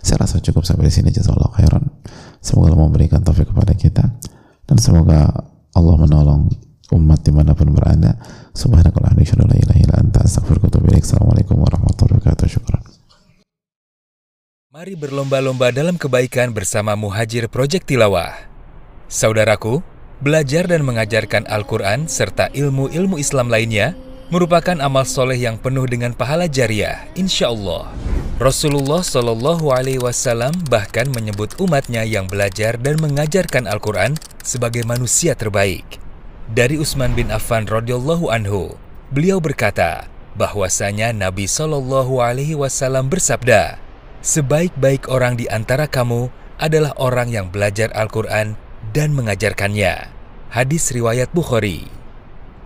Saya 0.00 0.24
rasa 0.24 0.40
cukup 0.40 0.64
sampai 0.64 0.88
di 0.88 0.94
sini 0.94 1.10
jazakallahu 1.12 1.58
khairan. 1.58 1.84
Semoga 2.38 2.72
Allah 2.72 2.86
memberikan 2.86 3.20
taufik 3.20 3.50
kepada 3.50 3.74
kita 3.74 4.04
dan 4.64 4.76
semoga 4.78 5.26
Allah 5.74 5.96
menolong 5.98 6.48
umat 6.94 7.20
di 7.20 7.32
mana 7.34 7.52
pun 7.52 7.68
berada. 7.74 8.16
Subhanakallah 8.56 9.12
la 9.12 9.56
ilaha 9.58 9.78
illa 9.78 9.96
anta 10.00 10.24
astaghfiruka 10.24 10.80
wa 10.80 10.96
Assalamualaikum 10.96 11.56
warahmatullahi 11.60 12.20
wabarakatuh. 12.22 12.46
Syukran. 12.48 12.82
Mari 14.68 14.94
berlomba-lomba 14.94 15.72
dalam 15.74 15.96
kebaikan 15.96 16.54
bersama 16.54 16.94
Muhajir 16.94 17.50
Project 17.50 17.88
Tilawah. 17.88 18.36
Saudaraku, 19.08 19.80
belajar 20.18 20.66
dan 20.66 20.82
mengajarkan 20.82 21.46
Al-Quran 21.46 22.10
serta 22.10 22.50
ilmu-ilmu 22.50 23.22
Islam 23.22 23.46
lainnya 23.46 23.94
merupakan 24.28 24.76
amal 24.82 25.06
soleh 25.08 25.38
yang 25.38 25.56
penuh 25.56 25.88
dengan 25.88 26.12
pahala 26.12 26.50
jariah, 26.50 27.08
insya 27.16 27.48
Allah. 27.48 27.88
Rasulullah 28.38 29.02
Shallallahu 29.02 29.74
Alaihi 29.74 29.98
Wasallam 29.98 30.54
bahkan 30.70 31.10
menyebut 31.10 31.58
umatnya 31.58 32.06
yang 32.06 32.30
belajar 32.30 32.78
dan 32.78 33.00
mengajarkan 33.02 33.66
Al-Quran 33.66 34.14
sebagai 34.46 34.86
manusia 34.86 35.34
terbaik. 35.34 35.98
Dari 36.46 36.78
Utsman 36.78 37.18
bin 37.18 37.34
Affan 37.34 37.66
radhiyallahu 37.66 38.30
anhu, 38.30 38.78
beliau 39.10 39.42
berkata 39.42 40.06
bahwasanya 40.38 41.10
Nabi 41.10 41.50
Shallallahu 41.50 42.22
Alaihi 42.22 42.54
Wasallam 42.54 43.10
bersabda, 43.10 43.80
sebaik-baik 44.22 45.10
orang 45.10 45.34
di 45.34 45.50
antara 45.50 45.90
kamu 45.90 46.30
adalah 46.62 46.94
orang 46.98 47.30
yang 47.30 47.50
belajar 47.50 47.90
Al-Quran 47.90 48.54
dan 48.92 49.12
mengajarkannya. 49.12 50.10
Hadis 50.48 50.92
riwayat 50.94 51.28
Bukhari. 51.36 51.88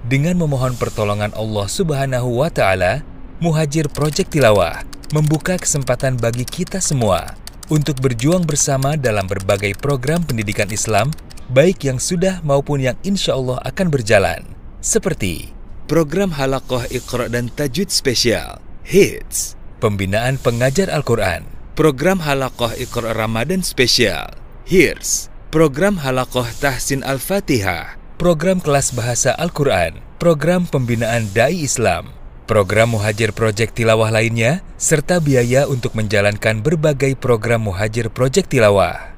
Dengan 0.07 0.39
memohon 0.39 0.75
pertolongan 0.79 1.31
Allah 1.35 1.66
Subhanahu 1.66 2.43
wa 2.43 2.51
taala, 2.51 3.07
Muhajir 3.43 3.91
Project 3.91 4.35
Tilawah 4.35 4.87
membuka 5.11 5.59
kesempatan 5.59 6.14
bagi 6.14 6.47
kita 6.47 6.79
semua 6.79 7.35
untuk 7.73 7.99
berjuang 7.99 8.45
bersama 8.45 8.95
dalam 8.95 9.25
berbagai 9.25 9.75
program 9.81 10.23
pendidikan 10.23 10.68
Islam, 10.68 11.09
baik 11.49 11.89
yang 11.89 11.97
sudah 11.97 12.39
maupun 12.45 12.85
yang 12.85 12.97
insya 13.03 13.33
Allah 13.33 13.59
akan 13.64 13.89
berjalan, 13.89 14.45
seperti 14.85 15.51
program 15.89 16.37
Halakoh 16.37 16.85
Iqra 16.93 17.33
dan 17.33 17.49
Tajwid 17.49 17.89
Spesial, 17.89 18.61
HITS, 18.85 19.57
pembinaan 19.81 20.37
pengajar 20.37 20.93
Al-Quran, 20.93 21.49
program 21.73 22.20
Halakoh 22.20 22.73
Iqra 22.77 23.16
Ramadan 23.16 23.64
Spesial, 23.64 24.37
HIRS, 24.68 25.32
program 25.53 26.00
Halakoh 26.00 26.48
Tahsin 26.64 27.05
Al-Fatihah, 27.05 28.00
program 28.16 28.57
kelas 28.57 28.96
bahasa 28.96 29.36
Al-Quran, 29.36 30.00
program 30.16 30.64
pembinaan 30.64 31.28
Dai 31.36 31.61
Islam, 31.61 32.09
program 32.48 32.96
Muhajir 32.96 33.36
Project 33.36 33.76
Tilawah 33.76 34.09
lainnya, 34.09 34.64
serta 34.80 35.20
biaya 35.20 35.68
untuk 35.68 35.92
menjalankan 35.92 36.64
berbagai 36.64 37.20
program 37.20 37.68
Muhajir 37.68 38.09
Project 38.09 38.48
Tilawah. 38.48 39.12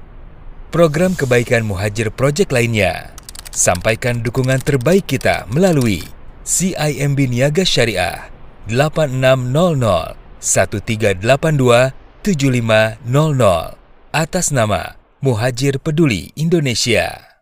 Program 0.74 1.14
kebaikan 1.14 1.62
Muhajir 1.62 2.10
Project 2.10 2.50
lainnya. 2.50 3.14
Sampaikan 3.54 4.18
dukungan 4.18 4.58
terbaik 4.58 5.06
kita 5.06 5.46
melalui 5.54 6.02
CIMB 6.42 7.30
Niaga 7.30 7.62
Syariah 7.62 8.26
8600 8.66 10.18
1382 10.42 11.94
7500 12.26 13.78
atas 14.10 14.50
nama 14.50 15.03
Muhajir 15.24 15.80
Peduli 15.80 16.36
Indonesia. 16.36 17.33